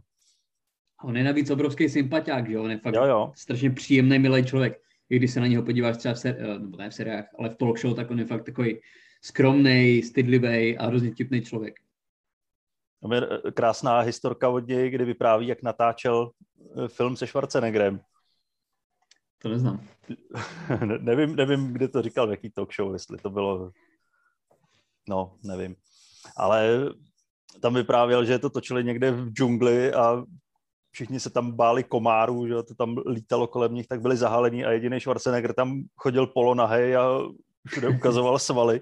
On 1.03 1.17
je 1.17 1.23
navíc 1.23 1.49
obrovský 1.49 1.89
sympatiák, 1.89 2.49
že 2.49 2.59
on 2.59 2.71
je 2.71 2.77
fakt 2.77 2.95
jo, 2.95 3.05
jo. 3.05 3.31
strašně 3.35 3.69
příjemný, 3.69 4.19
milý 4.19 4.45
člověk. 4.45 4.81
i 5.09 5.15
když 5.15 5.31
se 5.31 5.39
na 5.39 5.47
něho 5.47 5.63
podíváš 5.63 5.97
třeba 5.97 6.13
v, 6.13 6.19
ser, 6.19 6.35
eh, 6.39 6.59
nebo 6.59 6.77
ne 6.77 6.89
v 6.89 6.93
seriách, 6.93 7.25
ale 7.39 7.49
v 7.49 7.55
talk 7.55 7.79
show, 7.79 7.95
tak 7.95 8.11
on 8.11 8.19
je 8.19 8.25
fakt 8.25 8.43
takový 8.43 8.79
skromný, 9.25 10.03
stydlivý 10.03 10.77
a 10.77 10.85
hrozně 10.85 11.11
tipný 11.11 11.41
člověk. 11.41 11.79
Tam 13.01 13.11
je 13.11 13.21
eh, 13.21 13.51
krásná 13.51 13.99
historka 13.99 14.49
od 14.49 14.67
něj, 14.67 14.89
kdy 14.89 15.05
vypráví, 15.05 15.47
jak 15.47 15.63
natáčel 15.63 16.31
eh, 16.31 16.87
film 16.87 17.17
se 17.17 17.27
Schwarzeneggerem. 17.27 17.99
To 19.41 19.49
neznám. 19.49 19.87
ne, 20.85 20.97
nevím, 20.97 21.35
nevím, 21.35 21.73
kde 21.73 21.87
to 21.87 22.01
říkal, 22.01 22.27
v 22.27 22.31
jaký 22.31 22.49
talk 22.49 22.73
show, 22.73 22.93
jestli 22.93 23.17
to 23.17 23.29
bylo, 23.29 23.71
no, 25.09 25.37
nevím. 25.43 25.75
Ale 26.37 26.89
tam 27.61 27.73
vyprávěl, 27.73 28.25
že 28.25 28.39
to 28.39 28.49
točili 28.49 28.83
někde 28.83 29.11
v 29.11 29.29
džungli 29.29 29.93
a 29.93 30.23
všichni 30.91 31.19
se 31.19 31.29
tam 31.29 31.51
báli 31.51 31.83
komárů, 31.83 32.47
že 32.47 32.53
to 32.63 32.75
tam 32.75 32.97
lítalo 33.05 33.47
kolem 33.47 33.73
nich, 33.73 33.87
tak 33.87 34.01
byli 34.01 34.17
zahalení 34.17 34.65
a 34.65 34.71
jediný 34.71 34.99
Schwarzenegger 34.99 35.53
tam 35.53 35.83
chodil 35.95 36.27
polonahej 36.27 36.95
a 36.95 37.19
všude 37.67 37.89
ukazoval 37.89 38.39
svaly. 38.39 38.81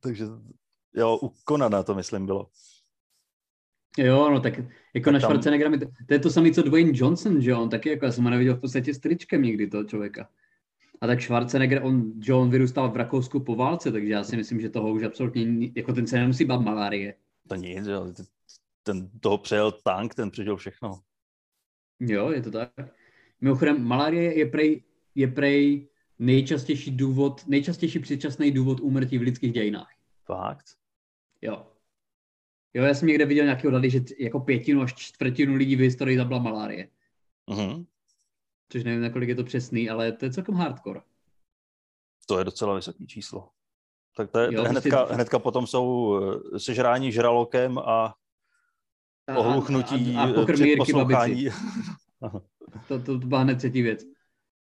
Takže 0.00 0.24
jo, 0.94 1.18
u 1.22 1.28
Konana 1.44 1.82
to 1.82 1.94
myslím 1.94 2.26
bylo. 2.26 2.50
Jo, 3.98 4.30
no 4.30 4.40
tak 4.40 4.58
jako 4.94 5.04
tak 5.04 5.12
na 5.12 5.20
Schwarzeneggera, 5.20 5.78
to, 5.78 5.86
to 6.06 6.14
je 6.14 6.18
to 6.18 6.30
samé, 6.30 6.50
co 6.50 6.62
Dwayne 6.62 6.92
Johnson, 6.94 7.40
že 7.40 7.54
on 7.54 7.68
taky 7.68 7.88
jako, 7.88 8.04
já 8.04 8.12
jsem 8.12 8.24
ho 8.24 8.30
neviděl 8.30 8.56
v 8.56 8.60
podstatě 8.60 8.94
s 8.94 8.98
tričkem 8.98 9.42
nikdy 9.42 9.66
toho 9.66 9.84
člověka. 9.84 10.28
A 11.00 11.06
tak 11.06 11.22
Schwarzenegger, 11.22 11.84
on, 11.84 12.12
že 12.22 12.34
on 12.34 12.50
vyrůstal 12.50 12.90
v 12.90 12.96
Rakousku 12.96 13.40
po 13.40 13.56
válce, 13.56 13.92
takže 13.92 14.12
já 14.12 14.24
si 14.24 14.36
myslím, 14.36 14.60
že 14.60 14.70
toho 14.70 14.92
už 14.92 15.02
absolutně, 15.02 15.70
jako 15.74 15.92
ten 15.92 16.06
se 16.06 16.18
nemusí 16.18 16.44
bát 16.44 16.60
malárie. 16.60 17.14
To 17.48 17.54
nic, 17.54 17.86
jo, 17.86 18.12
ten 18.82 19.10
toho 19.20 19.38
přejel 19.38 19.72
tank, 19.72 20.14
ten 20.14 20.30
přežil 20.30 20.56
všechno. 20.56 21.00
Jo, 22.00 22.30
je 22.30 22.42
to 22.42 22.50
tak. 22.50 22.70
Mimochodem, 23.40 23.84
malárie 23.84 24.38
je 24.38 24.46
prej, 24.46 24.82
je 25.14 25.28
prej 25.28 25.88
nejčastější 26.18 26.90
důvod, 26.90 27.46
nejčastější 27.46 27.98
předčasný 27.98 28.50
důvod 28.50 28.80
úmrtí 28.80 29.18
v 29.18 29.22
lidských 29.22 29.52
dějinách. 29.52 29.94
Fakt? 30.24 30.64
Jo. 31.42 31.66
Jo, 32.74 32.84
já 32.84 32.94
jsem 32.94 33.08
někde 33.08 33.26
viděl 33.26 33.44
nějaký 33.44 33.66
odhady, 33.66 33.90
že 33.90 34.00
jako 34.18 34.40
pětinu 34.40 34.82
až 34.82 34.94
čtvrtinu 34.94 35.54
lidí 35.54 35.76
v 35.76 35.80
historii 35.80 36.16
zabila 36.16 36.38
malárie. 36.38 36.88
Uh-huh. 37.48 37.86
Což 38.68 38.84
nevím, 38.84 39.00
nakolik 39.00 39.28
je 39.28 39.34
to 39.34 39.44
přesný, 39.44 39.90
ale 39.90 40.12
to 40.12 40.24
je 40.24 40.32
celkem 40.32 40.54
hardcore. 40.54 41.00
To 42.26 42.38
je 42.38 42.44
docela 42.44 42.74
vysoké 42.74 43.06
číslo. 43.06 43.48
Tak 44.16 44.30
to 44.30 44.38
je, 44.38 44.54
jo, 44.54 44.64
hnedka, 44.64 44.96
prostě... 44.96 45.14
hnedka 45.14 45.38
potom 45.38 45.66
jsou 45.66 46.20
eh, 46.54 46.60
sežrání 46.60 47.12
žralokem 47.12 47.78
a 47.78 48.14
ohluchnutí 49.36 50.16
a, 50.16 50.22
a, 50.22 50.42
a 50.42 50.46
při 50.52 50.76
poslouchání. 50.76 51.48
to, 52.88 52.98
to, 52.98 53.20
to 53.20 53.26
byla 53.26 53.40
hned 53.40 53.58
třetí 53.58 53.82
věc. 53.82 54.04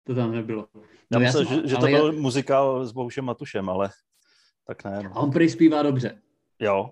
To 0.06 0.14
tam 0.14 0.32
nebylo. 0.32 0.68
No, 0.74 0.80
já 1.10 1.18
myslím, 1.18 1.46
že, 1.46 1.68
že 1.68 1.76
to 1.76 1.86
byl 1.86 2.06
já... 2.06 2.20
muzikál 2.20 2.86
s 2.86 2.92
Bohušem 2.92 3.24
Matušem, 3.24 3.68
ale 3.68 3.90
tak 4.66 4.84
ne. 4.84 5.02
A 5.12 5.20
on 5.20 5.30
prý 5.30 5.48
zpívá 5.48 5.82
dobře. 5.82 6.22
Jo. 6.58 6.90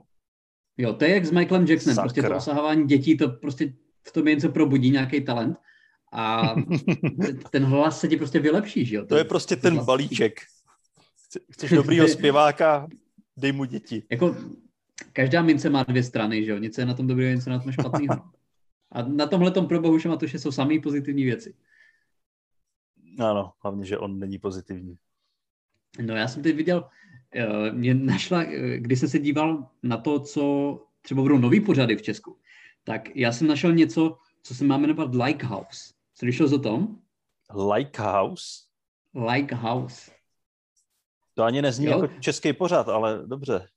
Jo, 0.77 0.93
to 0.93 1.05
je 1.05 1.15
jak 1.15 1.27
s 1.27 1.31
Michaelem 1.31 1.67
Jacksonem. 1.67 1.95
Sakra. 1.95 2.03
Prostě 2.05 2.23
to 2.23 2.37
osahování 2.37 2.87
dětí, 2.87 3.17
to 3.17 3.29
prostě 3.29 3.73
v 4.03 4.13
tom 4.13 4.25
něco 4.25 4.49
probudí, 4.49 4.91
nějaký 4.91 5.25
talent. 5.25 5.59
A 6.13 6.55
ten 7.51 7.65
hlas 7.65 8.01
se 8.01 8.09
ti 8.09 8.17
prostě 8.17 8.41
vylepší, 8.41 8.85
že 8.85 8.97
jo? 8.97 9.07
To 9.07 9.17
je 9.17 9.25
prostě 9.25 9.57
ten 9.57 9.75
hlas. 9.75 9.87
balíček. 9.87 10.41
Chceš 11.51 11.71
dobrýho 11.71 12.09
zpěváka, 12.19 12.89
dej 13.37 13.53
mu 13.53 13.65
děti. 13.65 14.03
Jako 14.11 14.37
každá 15.13 15.43
mince 15.43 15.71
má 15.71 15.83
dvě 15.83 16.03
strany, 16.03 16.45
že 16.45 16.51
jo? 16.51 16.59
Něco 16.59 16.81
je 16.81 16.87
na 16.87 16.95
tom 16.95 17.07
dobrého, 17.07 17.35
něco 17.35 17.51
na 17.51 17.59
tom 17.59 17.73
špatného. 17.73 18.23
A 18.93 19.03
na 19.03 19.27
tomhle 19.27 19.51
tom 19.51 19.67
pro 19.67 19.81
Bohuše 19.81 20.09
Matuše 20.09 20.39
jsou 20.39 20.53
samé 20.53 20.75
pozitivní 20.83 21.25
věci. 21.25 21.55
Ano, 23.19 23.53
hlavně, 23.61 23.85
že 23.85 23.99
on 23.99 24.19
není 24.19 24.39
pozitivní. 24.39 24.97
No 26.01 26.17
já 26.17 26.29
jsem 26.29 26.43
teď 26.43 26.57
viděl, 26.57 26.89
eh, 27.35 27.73
mě 27.73 27.95
našla, 27.95 28.43
eh, 28.43 28.79
když 28.79 29.01
jsem 29.01 29.09
se 29.09 29.19
díval 29.19 29.69
na 29.83 29.97
to, 29.97 30.21
co 30.21 30.79
třeba 31.03 31.23
budou 31.23 31.39
nový 31.39 31.61
pořady 31.61 31.97
v 31.97 32.03
Česku, 32.03 32.39
tak 32.85 33.17
já 33.17 33.33
jsem 33.33 33.47
našel 33.47 33.73
něco, 33.73 34.19
co 34.43 34.55
se 34.55 34.65
má 34.65 34.77
jmenovat 34.77 35.15
Like 35.15 35.47
House. 35.47 35.95
Slyšel 36.15 36.49
jsi 36.49 36.55
o 36.55 36.59
tom? 36.59 36.99
Like 37.75 38.03
House? 38.03 38.65
Like 39.15 39.55
House. 39.55 40.11
To 41.35 41.43
ani 41.43 41.63
nezní 41.63 41.87
jo? 41.87 41.91
jako 41.91 42.21
český 42.21 42.53
pořad, 42.53 42.89
ale 42.89 43.23
dobře. 43.27 43.69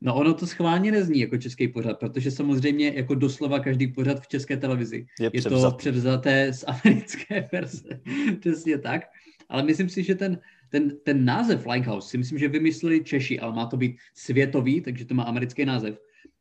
No 0.00 0.14
ono 0.14 0.34
to 0.34 0.46
schválně 0.46 0.92
nezní 0.92 1.20
jako 1.20 1.36
český 1.36 1.68
pořad, 1.68 1.98
protože 1.98 2.30
samozřejmě 2.30 2.92
jako 2.94 3.14
doslova 3.14 3.60
každý 3.60 3.86
pořad 3.86 4.20
v 4.20 4.28
české 4.28 4.56
televizi 4.56 5.06
je, 5.20 5.30
je 5.32 5.42
to 5.42 5.72
převzaté 5.72 6.52
z 6.52 6.64
americké 6.66 7.48
verze. 7.52 8.00
Přesně 8.40 8.78
tak. 8.78 9.02
Ale 9.48 9.62
myslím 9.62 9.88
si, 9.88 10.02
že 10.02 10.14
ten, 10.14 10.40
ten, 10.68 10.98
ten 11.04 11.24
název 11.24 11.66
Lighthouse 11.66 12.08
si 12.08 12.18
myslím, 12.18 12.38
že 12.38 12.48
vymysleli 12.48 13.04
Češi, 13.04 13.40
ale 13.40 13.52
má 13.52 13.66
to 13.66 13.76
být 13.76 13.96
světový, 14.14 14.80
takže 14.80 15.04
to 15.04 15.14
má 15.14 15.22
americký 15.22 15.64
název. 15.64 15.98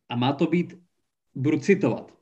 A 0.10 0.15
má 0.15 0.34
to 0.34 0.48
být, 0.48 0.78
budu 1.36 1.60
citovat, 1.60 2.13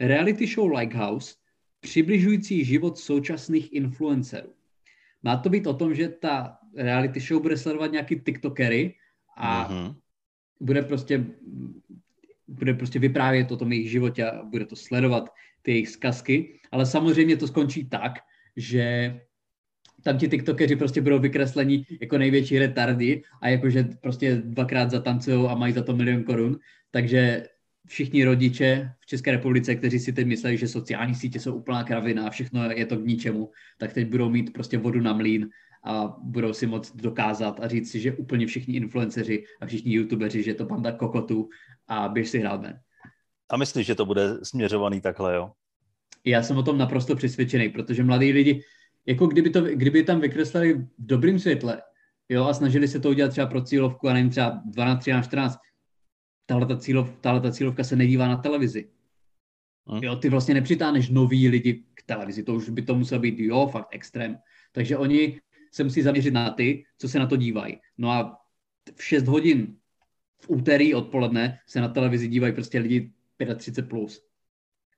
reality 0.00 0.46
show 0.46 0.72
Lighthouse, 0.72 1.34
přibližující 1.80 2.64
život 2.64 2.98
současných 2.98 3.72
influencerů. 3.72 4.52
Má 5.22 5.36
to 5.36 5.48
být 5.48 5.66
o 5.66 5.74
tom, 5.74 5.94
že 5.94 6.08
ta 6.08 6.58
reality 6.76 7.20
show 7.20 7.42
bude 7.42 7.56
sledovat 7.56 7.92
nějaký 7.92 8.20
tiktokery 8.20 8.94
a 9.36 9.68
mm-hmm 9.68 9.94
bude 10.60 10.82
prostě, 10.82 11.24
bude 12.48 12.74
prostě 12.74 12.98
vyprávět 12.98 13.52
o 13.52 13.56
tom 13.56 13.72
jejich 13.72 13.90
životě 13.90 14.24
a 14.24 14.44
bude 14.44 14.66
to 14.66 14.76
sledovat 14.76 15.30
ty 15.62 15.70
jejich 15.70 15.88
zkazky, 15.88 16.60
ale 16.72 16.86
samozřejmě 16.86 17.36
to 17.36 17.46
skončí 17.46 17.88
tak, 17.88 18.12
že 18.56 19.20
tam 20.02 20.18
ti 20.18 20.28
tiktokeři 20.28 20.76
prostě 20.76 21.00
budou 21.00 21.18
vykreslení 21.18 21.86
jako 22.00 22.18
největší 22.18 22.58
retardy 22.58 23.22
a 23.42 23.48
jakože 23.48 23.84
prostě 24.00 24.36
dvakrát 24.36 24.90
zatancují 24.90 25.46
a 25.46 25.54
mají 25.54 25.72
za 25.72 25.82
to 25.82 25.96
milion 25.96 26.22
korun, 26.22 26.58
takže 26.90 27.48
všichni 27.86 28.24
rodiče 28.24 28.92
v 29.00 29.06
České 29.06 29.30
republice, 29.30 29.74
kteří 29.74 29.98
si 29.98 30.12
teď 30.12 30.26
mysleli, 30.26 30.56
že 30.56 30.68
sociální 30.68 31.14
sítě 31.14 31.40
jsou 31.40 31.54
úplná 31.54 31.84
kravina 31.84 32.26
a 32.26 32.30
všechno 32.30 32.70
je 32.70 32.86
to 32.86 32.96
k 32.96 33.06
ničemu, 33.06 33.50
tak 33.78 33.92
teď 33.92 34.08
budou 34.10 34.30
mít 34.30 34.52
prostě 34.52 34.78
vodu 34.78 35.00
na 35.00 35.12
mlín 35.12 35.48
a 35.86 36.16
budou 36.22 36.52
si 36.52 36.66
moct 36.66 36.96
dokázat 36.96 37.60
a 37.60 37.68
říct 37.68 37.90
si, 37.90 38.00
že 38.00 38.12
úplně 38.12 38.46
všichni 38.46 38.74
influenceři 38.74 39.44
a 39.60 39.66
všichni 39.66 39.94
youtubeři, 39.94 40.42
že 40.42 40.50
je 40.50 40.54
to 40.54 40.64
banda 40.64 40.92
kokotů 40.92 41.48
a 41.88 42.08
běž 42.08 42.28
si 42.28 42.38
hrát 42.38 42.60
ven. 42.60 42.80
A 43.50 43.56
myslíš, 43.56 43.86
že 43.86 43.94
to 43.94 44.06
bude 44.06 44.44
směřovaný 44.44 45.00
takhle, 45.00 45.34
jo? 45.34 45.52
Já 46.24 46.42
jsem 46.42 46.56
o 46.56 46.62
tom 46.62 46.78
naprosto 46.78 47.16
přesvědčený, 47.16 47.68
protože 47.68 48.04
mladí 48.04 48.32
lidi, 48.32 48.62
jako 49.06 49.26
kdyby, 49.26 49.50
to, 49.50 49.60
kdyby 49.60 50.04
tam 50.04 50.20
vykreslili 50.20 50.74
v 50.74 50.86
dobrým 50.98 51.38
světle, 51.38 51.82
jo, 52.28 52.44
a 52.44 52.54
snažili 52.54 52.88
se 52.88 53.00
to 53.00 53.10
udělat 53.10 53.28
třeba 53.28 53.46
pro 53.46 53.62
cílovku, 53.62 54.08
a 54.08 54.12
nevím, 54.12 54.30
třeba 54.30 54.62
12, 54.64 55.00
13, 55.00 55.26
14, 55.26 55.58
tahle 56.46 56.66
ta, 56.66 56.76
cílov, 56.76 57.18
tahle 57.20 57.40
ta 57.40 57.52
cílovka 57.52 57.84
se 57.84 57.96
nedívá 57.96 58.28
na 58.28 58.36
televizi. 58.36 58.90
Hmm. 59.88 60.02
Jo, 60.02 60.16
ty 60.16 60.28
vlastně 60.28 60.54
nepřitáhneš 60.54 61.08
nový 61.08 61.48
lidi 61.48 61.84
k 61.94 62.02
televizi, 62.02 62.42
to 62.42 62.54
už 62.54 62.68
by 62.68 62.82
to 62.82 62.94
muselo 62.94 63.20
být, 63.20 63.38
jo, 63.38 63.66
fakt 63.72 63.88
extrém. 63.90 64.38
Takže 64.72 64.98
oni 64.98 65.40
se 65.76 65.84
musí 65.84 66.02
zaměřit 66.02 66.30
na 66.30 66.50
ty, 66.50 66.84
co 66.98 67.08
se 67.08 67.18
na 67.18 67.26
to 67.26 67.36
dívají. 67.36 67.80
No 67.98 68.10
a 68.10 68.38
v 68.94 69.04
6 69.04 69.26
hodin 69.26 69.76
v 70.38 70.50
úterý 70.50 70.94
odpoledne 70.94 71.58
se 71.66 71.80
na 71.80 71.88
televizi 71.88 72.28
dívají 72.28 72.52
prostě 72.52 72.78
lidi 72.78 73.12
35 73.56 73.88
plus, 73.88 74.26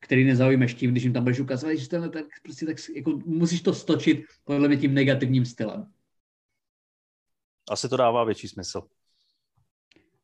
který 0.01 0.25
nezaujmeš 0.25 0.75
tím, 0.75 0.91
když 0.91 1.05
jim 1.05 1.12
tam 1.12 1.23
budeš 1.23 1.41
ukazovat, 1.41 1.75
že 1.75 1.88
tenhle, 1.88 2.09
tak 2.09 2.25
prostě 2.43 2.67
tak 2.67 2.77
jako 2.95 3.11
musíš 3.27 3.62
to 3.62 3.75
stočit 3.75 4.25
podle 4.45 4.69
mě 4.69 4.77
tím 4.77 4.95
negativním 4.95 5.45
stylem. 5.45 5.87
Asi 7.71 7.88
to 7.88 7.97
dává 7.97 8.25
větší 8.25 8.49
smysl. 8.49 8.83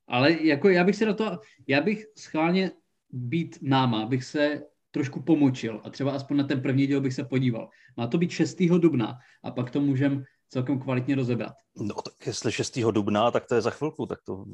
Ale 0.07 0.47
jako 0.47 0.69
já 0.69 0.85
bych 0.85 0.97
se 0.97 1.05
do 1.05 1.15
toho, 1.15 1.41
já 1.67 1.81
bych 1.81 2.07
schválně 2.17 2.71
být 3.11 3.59
náma, 3.63 4.07
bych 4.07 4.25
se 4.25 4.63
trošku 4.91 5.23
pomočil 5.23 5.81
a 5.85 5.91
třeba 5.91 6.13
aspoň 6.13 6.37
na 6.37 6.45
ten 6.45 6.63
první 6.63 6.87
díl 6.87 7.01
bych 7.01 7.15
se 7.15 7.25
podíval. 7.25 7.69
Má 7.97 8.07
to 8.07 8.19
být 8.19 8.31
6. 8.31 8.63
dubna 8.63 9.19
a 9.43 9.51
pak 9.51 9.71
to 9.71 9.81
můžem 9.81 10.25
celkem 10.55 10.79
kvalitně 10.79 11.15
rozebrat. 11.15 11.55
No 11.77 11.95
tak 11.95 12.27
jestli 12.27 12.53
6. 12.53 12.79
dubna, 12.79 13.31
tak 13.31 13.47
to 13.47 13.55
je 13.55 13.61
za 13.61 13.71
chvilku, 13.71 14.07
tak 14.07 14.19
to 14.25 14.45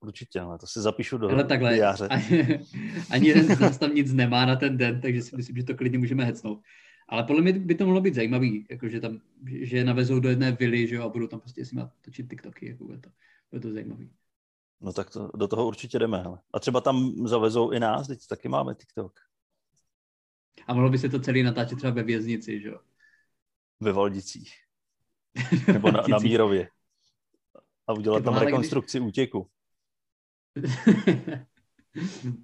určitě, 0.00 0.40
ale 0.40 0.58
to 0.58 0.66
si 0.66 0.80
zapíšu 0.80 1.18
do 1.18 1.30
Ale 1.30 1.44
takhle, 1.44 1.74
diáře. 1.74 2.08
Ani, 2.08 2.60
ani 3.10 3.28
jeden 3.28 3.56
z 3.56 3.60
nás 3.60 3.78
tam 3.78 3.94
nic 3.94 4.12
nemá 4.12 4.46
na 4.46 4.56
ten 4.56 4.76
den, 4.76 5.00
takže 5.00 5.22
si 5.22 5.36
myslím, 5.36 5.56
že 5.56 5.64
to 5.64 5.74
klidně 5.74 5.98
můžeme 5.98 6.24
hecnout. 6.24 6.60
Ale 7.08 7.22
podle 7.24 7.42
mě 7.42 7.52
by 7.52 7.74
to 7.74 7.84
mohlo 7.84 8.00
být 8.00 8.14
zajímavý, 8.14 8.66
jakože 8.70 9.00
tam, 9.00 9.20
že 9.60 9.76
je 9.76 9.84
navezou 9.84 10.20
do 10.20 10.28
jedné 10.28 10.52
vily, 10.52 10.88
že 10.88 10.94
jo, 10.94 11.02
a 11.02 11.08
budou 11.08 11.26
tam 11.26 11.40
prostě 11.40 11.64
s 11.64 11.72
nimi 11.72 11.84
točit 12.00 12.30
TikToky, 12.30 12.68
jako 12.68 12.84
bude 12.84 12.98
to, 12.98 13.10
bude 13.50 13.60
to 13.60 13.72
zajímavý. 13.72 14.10
No 14.80 14.92
tak 14.92 15.10
to, 15.10 15.30
do 15.34 15.48
toho 15.48 15.66
určitě 15.66 15.98
jdeme, 15.98 16.22
hele. 16.22 16.38
A 16.54 16.60
třeba 16.60 16.80
tam 16.80 17.26
zavezou 17.28 17.70
i 17.70 17.80
nás, 17.80 18.06
teď 18.06 18.26
taky 18.26 18.48
máme 18.48 18.74
TikTok. 18.74 19.12
A 20.66 20.74
mohlo 20.74 20.90
by 20.90 20.98
se 20.98 21.08
to 21.08 21.20
celý 21.20 21.42
natáčet 21.42 21.78
třeba 21.78 21.92
ve 21.92 22.02
věznici, 22.02 22.60
že 22.60 22.68
jo? 22.68 22.80
Ve 23.80 23.92
Valdicích. 23.92 24.64
Nebo 25.72 25.90
na, 25.90 26.02
na 26.08 26.18
Mírově. 26.18 26.68
A 27.86 27.92
udělat 27.92 28.24
tam 28.24 28.36
rekonstrukci 28.36 28.98
když... 28.98 29.08
útěku. 29.08 29.48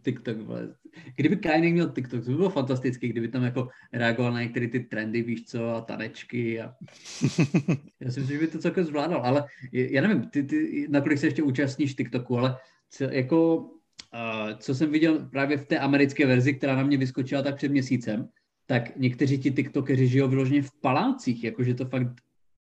TikTok, 0.03 0.37
vole. 0.37 0.75
Kdyby 1.17 1.37
Kajnek 1.37 1.73
měl 1.73 1.89
TikTok, 1.89 2.25
to 2.25 2.31
by 2.31 2.37
bylo 2.37 2.51
fantastické, 2.51 3.09
kdyby 3.09 3.29
tam 3.29 3.43
jako 3.43 3.69
reagoval 3.93 4.33
na 4.33 4.43
některé 4.43 4.69
ty 4.69 4.81
trendy, 4.81 5.23
víš 5.23 5.45
co, 5.45 5.71
a 5.71 5.81
tanečky 5.81 6.61
a 6.61 6.75
já 8.01 8.11
si 8.11 8.21
myslím, 8.21 8.27
že 8.27 8.39
by 8.39 8.47
to 8.47 8.59
celkem 8.59 8.85
zvládal, 8.85 9.21
ale 9.21 9.45
já 9.73 10.03
nevím, 10.03 10.29
ty, 10.29 10.43
ty, 10.43 10.87
nakolik 10.91 11.19
se 11.19 11.27
ještě 11.27 11.43
účastníš 11.43 11.95
TikToku, 11.95 12.39
ale 12.39 12.57
co, 12.91 13.05
jako, 13.05 13.57
uh, 13.57 14.59
co 14.59 14.75
jsem 14.75 14.91
viděl 14.91 15.29
právě 15.29 15.57
v 15.57 15.67
té 15.67 15.79
americké 15.79 16.27
verzi, 16.27 16.55
která 16.55 16.77
na 16.77 16.83
mě 16.83 16.97
vyskočila 16.97 17.43
tak 17.43 17.57
před 17.57 17.71
měsícem, 17.71 18.29
tak 18.67 18.97
někteří 18.97 19.39
ti 19.39 19.51
TikTokeři 19.51 20.07
žijou 20.07 20.29
vyloženě 20.29 20.63
v 20.63 20.73
palácích, 20.81 21.45
jakože 21.45 21.75
to 21.75 21.85
fakt 21.85 22.21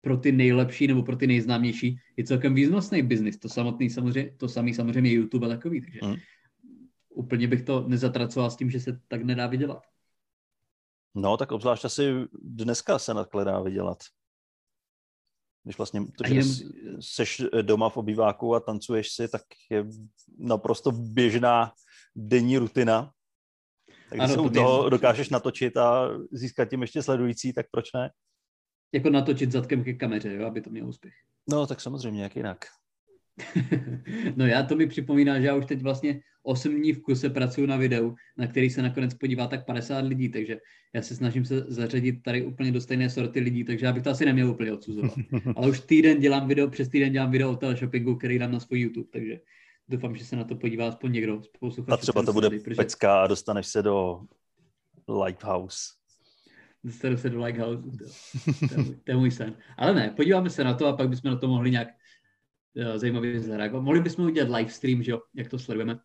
pro 0.05 0.17
ty 0.17 0.31
nejlepší 0.31 0.87
nebo 0.87 1.03
pro 1.03 1.15
ty 1.15 1.27
nejznámější 1.27 1.99
je 2.17 2.23
celkem 2.23 2.53
významný 2.53 3.01
biznis. 3.01 3.37
To 3.37 3.49
samotný 3.49 3.89
samozřejmě, 3.89 4.31
to 4.37 4.49
samý 4.49 4.73
samozřejmě 4.73 5.11
YouTube 5.11 5.47
a 5.47 5.49
takový, 5.49 5.81
takže 5.81 5.99
mm. 6.03 6.15
úplně 7.09 7.47
bych 7.47 7.63
to 7.63 7.87
nezatracoval 7.87 8.51
s 8.51 8.55
tím, 8.55 8.69
že 8.69 8.79
se 8.79 8.99
tak 9.07 9.23
nedá 9.23 9.47
vydělat. 9.47 9.81
No, 11.15 11.37
tak 11.37 11.51
obzvlášť 11.51 11.85
asi 11.85 12.13
dneska 12.41 12.99
se 12.99 13.13
takhle 13.13 13.45
dá 13.45 13.61
vydělat. 13.61 14.03
Když 15.63 15.77
vlastně 15.77 16.01
to, 16.05 16.27
že 16.27 16.35
jen... 16.35 16.45
seš 16.99 17.41
doma 17.61 17.89
v 17.89 17.97
obýváku 17.97 18.55
a 18.55 18.59
tancuješ 18.59 19.11
si, 19.11 19.27
tak 19.27 19.41
je 19.69 19.85
naprosto 20.37 20.91
běžná 20.91 21.73
denní 22.15 22.57
rutina. 22.57 23.11
Takže 24.09 24.23
ano, 24.23 24.33
se 24.33 24.39
u 24.39 24.49
toho 24.49 24.89
dokážeš 24.89 25.29
natočit 25.29 25.77
a 25.77 26.09
získat 26.31 26.69
tím 26.69 26.81
ještě 26.81 27.03
sledující, 27.03 27.53
tak 27.53 27.65
proč 27.71 27.93
ne? 27.93 28.09
Jako 28.95 29.09
natočit 29.09 29.51
zadkem 29.51 29.83
ke 29.83 29.93
kameře, 29.93 30.33
jo, 30.33 30.45
aby 30.45 30.61
to 30.61 30.69
mělo 30.69 30.87
úspěch. 30.87 31.13
No, 31.49 31.67
tak 31.67 31.81
samozřejmě, 31.81 32.23
jak 32.23 32.35
jinak. 32.35 32.65
no 34.35 34.45
já 34.45 34.63
to 34.63 34.75
mi 34.75 34.87
připomíná, 34.87 35.39
že 35.39 35.45
já 35.45 35.55
už 35.55 35.65
teď 35.65 35.81
vlastně 35.81 36.21
8 36.43 36.75
dní 36.75 36.93
v 36.93 37.01
kuse 37.01 37.29
pracuji 37.29 37.67
na 37.67 37.77
videu, 37.77 38.15
na 38.37 38.47
který 38.47 38.69
se 38.69 38.81
nakonec 38.81 39.13
podívá 39.13 39.47
tak 39.47 39.65
50 39.65 39.99
lidí, 39.99 40.29
takže 40.29 40.59
já 40.93 41.01
se 41.01 41.15
snažím 41.15 41.45
se 41.45 41.65
zařadit 41.67 42.23
tady 42.23 42.45
úplně 42.45 42.71
do 42.71 42.81
stejné 42.81 43.09
sorty 43.09 43.39
lidí, 43.39 43.63
takže 43.63 43.85
já 43.85 43.93
bych 43.93 44.03
to 44.03 44.09
asi 44.09 44.25
neměl 44.25 44.49
úplně 44.49 44.73
odsuzovat. 44.73 45.11
Ale 45.55 45.69
už 45.69 45.79
týden 45.79 46.19
dělám 46.19 46.47
video, 46.47 46.67
přes 46.67 46.89
týden 46.89 47.11
dělám 47.11 47.31
video 47.31 47.51
o 47.51 47.55
teleshoppingu, 47.55 48.15
který 48.15 48.39
dám 48.39 48.51
na 48.51 48.59
svůj 48.59 48.79
YouTube, 48.79 49.09
takže 49.11 49.39
doufám, 49.87 50.15
že 50.15 50.25
se 50.25 50.35
na 50.35 50.43
to 50.43 50.55
podívá 50.55 50.87
aspoň 50.87 51.11
někdo. 51.11 51.41
A 51.87 51.97
třeba 51.97 52.23
to 52.23 52.33
bude 52.33 52.49
protože... 52.49 52.75
pecka 52.75 53.21
a 53.21 53.27
dostaneš 53.27 53.67
se 53.67 53.83
do 53.83 54.21
Lighthouse. 55.23 56.04
Dostanu 56.85 57.17
se 57.17 57.29
do 57.29 57.43
Lighthouse. 57.43 57.81
To, 57.81 58.75
to, 58.75 58.83
to 59.03 59.11
je 59.11 59.17
můj 59.17 59.31
sen. 59.31 59.57
Ale 59.77 59.93
ne, 59.93 60.09
podíváme 60.09 60.49
se 60.49 60.63
na 60.63 60.73
to 60.73 60.87
a 60.87 60.97
pak 60.97 61.09
bychom 61.09 61.31
na 61.31 61.37
to 61.37 61.47
mohli 61.47 61.71
nějak 61.71 61.87
uh, 61.87 62.97
zajímavě 62.97 63.39
zareagovat. 63.39 63.83
Mohli 63.83 63.99
bychom 63.99 64.25
udělat 64.25 64.57
live 64.57 64.69
stream, 64.69 65.03
že 65.03 65.11
jo, 65.11 65.21
jak 65.33 65.49
to 65.49 65.59
sledujeme. 65.59 65.99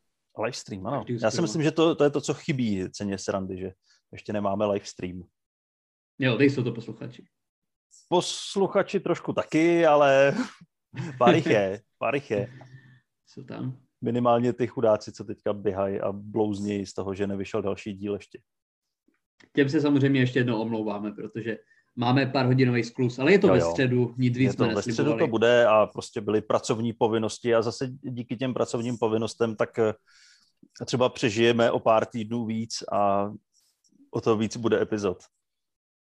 Live 0.45 0.53
stream, 0.53 0.87
ano. 0.87 1.05
Já 1.23 1.31
si 1.31 1.43
myslím, 1.43 1.63
že 1.63 1.71
to, 1.71 1.95
to 1.95 2.05
je 2.05 2.11
to, 2.11 2.21
co 2.21 2.35
chybí 2.35 2.91
ceně 2.91 3.19
srandy, 3.19 3.59
že 3.59 3.73
ještě 4.13 4.33
nemáme 4.33 4.67
live 4.67 4.85
stream. 4.85 5.23
Jo, 6.19 6.37
teď 6.37 6.53
jsou 6.53 6.63
to 6.63 6.73
posluchači. 6.73 7.25
Posluchači 8.09 9.01
trošku 9.01 9.33
taky, 9.33 9.87
ale 9.87 10.35
pár 11.19 11.35
jich 11.35 11.47
je, 11.47 11.81
pár 11.99 12.15
jich 12.15 12.31
je. 12.31 12.53
Jsou 13.27 13.45
tam. 13.45 13.79
Minimálně 14.01 14.53
ty 14.53 14.67
chudáci, 14.67 15.13
co 15.13 15.25
teďka 15.25 15.53
běhají 15.53 16.01
a 16.01 16.13
blouznějí 16.13 16.87
z 16.87 16.95
toho, 16.95 17.15
že 17.15 17.27
nevyšel 17.27 17.63
další 17.63 17.93
díl 17.93 18.15
ještě. 18.15 18.41
Těm 19.53 19.69
se 19.69 19.81
samozřejmě 19.81 20.21
ještě 20.21 20.39
jednou 20.39 20.61
omlouváme, 20.61 21.13
protože 21.13 21.59
máme 21.97 22.27
pár 22.27 22.47
hodinový 22.47 22.85
sklus, 22.85 23.19
ale 23.19 23.33
je 23.33 23.39
to 23.39 23.47
jo, 23.47 23.55
ve 23.55 23.61
středu, 23.61 24.15
nic 24.19 24.39
víc 24.39 24.51
je 24.51 24.57
to, 24.57 24.75
Ve 24.75 24.83
středu 24.83 25.19
to 25.19 25.27
bude 25.27 25.67
a 25.67 25.87
prostě 25.87 26.21
byly 26.21 26.41
pracovní 26.41 26.93
povinnosti 26.93 27.55
a 27.55 27.63
zase 27.63 27.89
díky 28.03 28.37
těm 28.37 28.55
pracovním 28.55 28.99
povinnostem 28.99 29.57
tak 29.57 29.79
eh, 29.79 29.95
třeba 30.85 31.09
přežijeme 31.09 31.71
o 31.71 31.81
pár 31.81 32.07
týdnů 32.07 32.47
víc 32.47 32.83
a 32.93 33.33
o 34.11 34.21
to 34.21 34.37
víc 34.37 34.57
bude 34.57 34.83
epizod. 34.83 35.19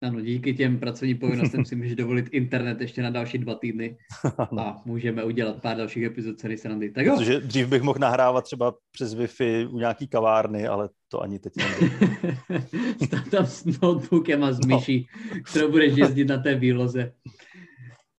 Ano, 0.01 0.21
díky 0.21 0.53
těm 0.53 0.79
pracovním 0.79 1.17
povinnostem 1.17 1.65
si 1.65 1.75
můžeš 1.75 1.95
dovolit 1.95 2.25
internet 2.31 2.81
ještě 2.81 3.01
na 3.01 3.09
další 3.09 3.37
dva 3.37 3.55
týdny 3.55 3.97
a 4.59 4.81
můžeme 4.85 5.23
udělat 5.23 5.61
pár 5.61 5.77
dalších 5.77 6.03
epizod 6.03 6.39
celý 6.39 6.57
srandy. 6.57 6.91
Tak 6.91 7.05
jo. 7.05 7.15
Protože 7.17 7.39
dřív 7.39 7.67
bych 7.67 7.81
mohl 7.81 7.99
nahrávat 7.99 8.43
třeba 8.43 8.75
přes 8.91 9.15
Wi-Fi 9.15 9.69
u 9.69 9.77
nějaký 9.77 10.07
kavárny, 10.07 10.67
ale 10.67 10.89
to 11.07 11.21
ani 11.21 11.39
teď 11.39 11.53
tam 13.31 13.45
s 13.45 13.65
notebookem 13.65 14.43
a 14.43 14.51
s 14.51 14.59
no. 14.59 14.75
myší, 14.75 15.07
no. 15.35 15.41
kterou 15.43 15.71
budeš 15.71 15.97
jezdit 15.97 16.25
na 16.25 16.37
té 16.37 16.55
výloze. 16.55 17.13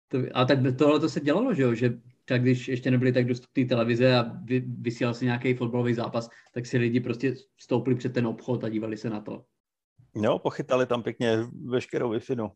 To, 0.08 0.18
a 0.34 0.44
tak 0.44 0.58
tohle 0.78 1.00
to 1.00 1.08
se 1.08 1.20
dělalo, 1.20 1.54
že 1.54 1.62
jo? 1.62 1.74
že 1.74 1.98
tak 2.24 2.42
když 2.42 2.68
ještě 2.68 2.90
nebyly 2.90 3.12
tak 3.12 3.26
dostupné 3.26 3.64
televize 3.64 4.16
a 4.16 4.32
vy, 4.44 4.64
vysílal 4.80 5.14
se 5.14 5.24
nějaký 5.24 5.54
fotbalový 5.54 5.94
zápas, 5.94 6.30
tak 6.54 6.66
si 6.66 6.78
lidi 6.78 7.00
prostě 7.00 7.34
stoupili 7.60 7.96
před 7.96 8.12
ten 8.12 8.26
obchod 8.26 8.64
a 8.64 8.68
dívali 8.68 8.96
se 8.96 9.10
na 9.10 9.20
to. 9.20 9.44
Jo, 10.22 10.38
pochytali 10.38 10.86
tam 10.86 11.02
pěkně 11.02 11.38
veškerou 11.64 12.10
wi 12.10 12.20
no, 12.36 12.52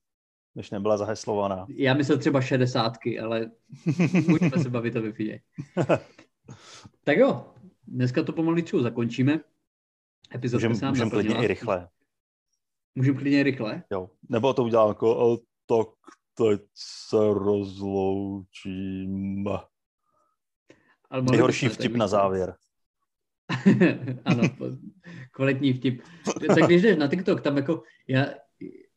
když 0.55 0.71
nebyla 0.71 0.97
zaheslovaná. 0.97 1.67
Já 1.77 1.95
myslel 1.95 2.19
třeba 2.19 2.41
šedesátky, 2.41 3.21
ale 3.21 3.51
můžeme 4.29 4.63
se 4.63 4.71
bavit 4.71 4.97
o 4.97 5.03
wi 5.03 5.43
tak 7.05 7.17
jo, 7.17 7.55
dneska 7.87 8.23
to 8.23 8.33
pomalu 8.33 8.57
zakončíme. 8.81 9.41
Epizodka 10.35 10.69
můžem, 10.69 10.89
můžem 10.89 11.11
klidně 11.11 11.35
i 11.35 11.47
rychle. 11.47 11.89
Můžeme 12.95 13.19
klidně 13.19 13.41
i 13.41 13.43
rychle? 13.43 13.83
Jo, 13.93 14.11
nebo 14.29 14.55
to 14.55 14.65
udělám 14.65 14.89
jako, 14.89 15.39
tak 15.67 15.89
teď 16.35 16.61
se 16.75 17.17
rozloučím. 17.35 18.75
Nejhorší 21.31 21.69
vtip 21.69 21.95
na 21.95 22.09
závěr. 22.09 22.55
ano, 24.25 24.43
kvalitní 25.33 25.73
vtip. 25.73 26.03
Tak 26.47 26.67
když 26.67 26.83
jdeš 26.83 26.97
na 26.97 27.07
TikTok, 27.07 27.41
tam 27.41 27.57
jako 27.57 27.83
já, 28.09 28.27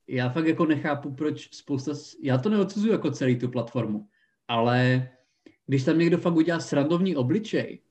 já 0.08 0.30
fakt 0.30 0.48
jako 0.48 0.66
nechápu, 0.66 1.16
proč 1.16 1.56
spousta, 1.56 1.92
já 2.22 2.38
to 2.38 2.50
neodsuzuju 2.50 2.92
jako 2.92 3.12
celý 3.12 3.40
tu 3.40 3.50
platformu, 3.50 4.08
ale 4.48 5.10
když 5.66 5.84
tam 5.84 6.00
někdo 6.00 6.18
fakt 6.18 6.36
udělá 6.36 6.60
srandovní 6.60 7.16
obličej 7.16 7.82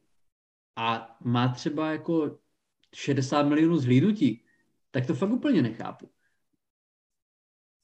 a 0.77 1.17
má 1.25 1.49
třeba 1.49 1.93
jako 1.93 2.39
60 2.95 3.43
milionů 3.43 3.77
zhlídnutí, 3.77 4.45
tak 4.91 5.07
to 5.07 5.15
fakt 5.15 5.31
úplně 5.31 5.63
nechápu. 5.63 6.11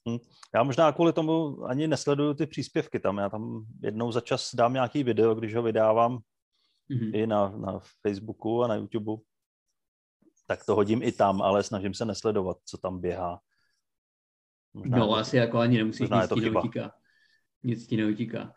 Hm. 0.09 0.19
Já 0.55 0.63
možná 0.63 0.93
kvůli 0.93 1.13
tomu 1.13 1.65
ani 1.65 1.89
nesleduju 1.89 2.35
ty 2.35 2.47
příspěvky 2.47 3.01
tam. 3.01 3.19
Já 3.19 3.29
tam 3.29 3.67
jednou 3.83 4.13
za 4.13 4.21
čas 4.21 4.55
dám 4.55 4.73
nějaký 4.73 5.05
video, 5.05 5.35
když 5.35 5.55
ho 5.55 5.63
vydávám 5.63 6.19
mm-hmm. 6.91 7.11
i 7.15 7.27
na, 7.27 7.49
na 7.49 7.81
Facebooku 8.03 8.63
a 8.63 8.69
na 8.69 8.75
YouTube, 8.75 9.23
tak 10.51 10.65
to 10.65 10.75
hodím 10.75 11.03
i 11.03 11.13
tam, 11.13 11.43
ale 11.43 11.63
snažím 11.63 11.95
se 11.95 12.05
nesledovat, 12.05 12.57
co 12.65 12.79
tam 12.79 13.01
běhá. 13.01 13.41
Možná 14.75 14.99
no, 14.99 15.17
asi 15.17 15.37
jako 15.37 15.59
ani 15.59 15.79
nemusíš, 15.79 16.09
nic 16.11 16.29
ti 16.35 16.41
neutíká. 16.41 16.93
Nic 17.63 17.87
ti 17.87 17.97
neutíká. 17.97 18.55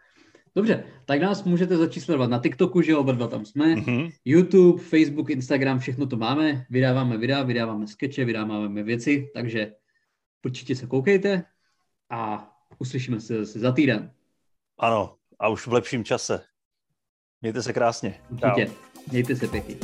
Dobře, 0.55 0.83
tak 1.05 1.21
nás 1.21 1.43
můžete 1.43 1.77
začít 1.77 2.01
sledovat 2.01 2.29
na 2.29 2.39
TikToku, 2.39 2.81
že 2.81 2.97
oba 2.97 3.11
dva 3.11 3.27
tam 3.27 3.45
jsme, 3.45 3.75
mm-hmm. 3.75 4.11
YouTube, 4.25 4.83
Facebook, 4.83 5.29
Instagram, 5.29 5.79
všechno 5.79 6.07
to 6.07 6.17
máme, 6.17 6.65
vydáváme 6.69 7.17
videa, 7.17 7.43
vydáváme 7.43 7.87
skeče, 7.87 8.25
vydáváme 8.25 8.83
věci, 8.83 9.31
takže 9.33 9.73
určitě 10.45 10.75
se 10.75 10.87
koukejte 10.87 11.43
a 12.09 12.51
uslyšíme 12.79 13.21
se 13.21 13.45
zase 13.45 13.59
za 13.59 13.71
týden. 13.71 14.13
Ano, 14.77 15.15
a 15.39 15.47
už 15.49 15.67
v 15.67 15.73
lepším 15.73 16.03
čase. 16.03 16.43
Mějte 17.41 17.63
se 17.63 17.73
krásně. 17.73 18.21
Určitě. 18.29 18.71
Mějte 19.11 19.35
se 19.35 19.47
pěkně. 19.47 19.75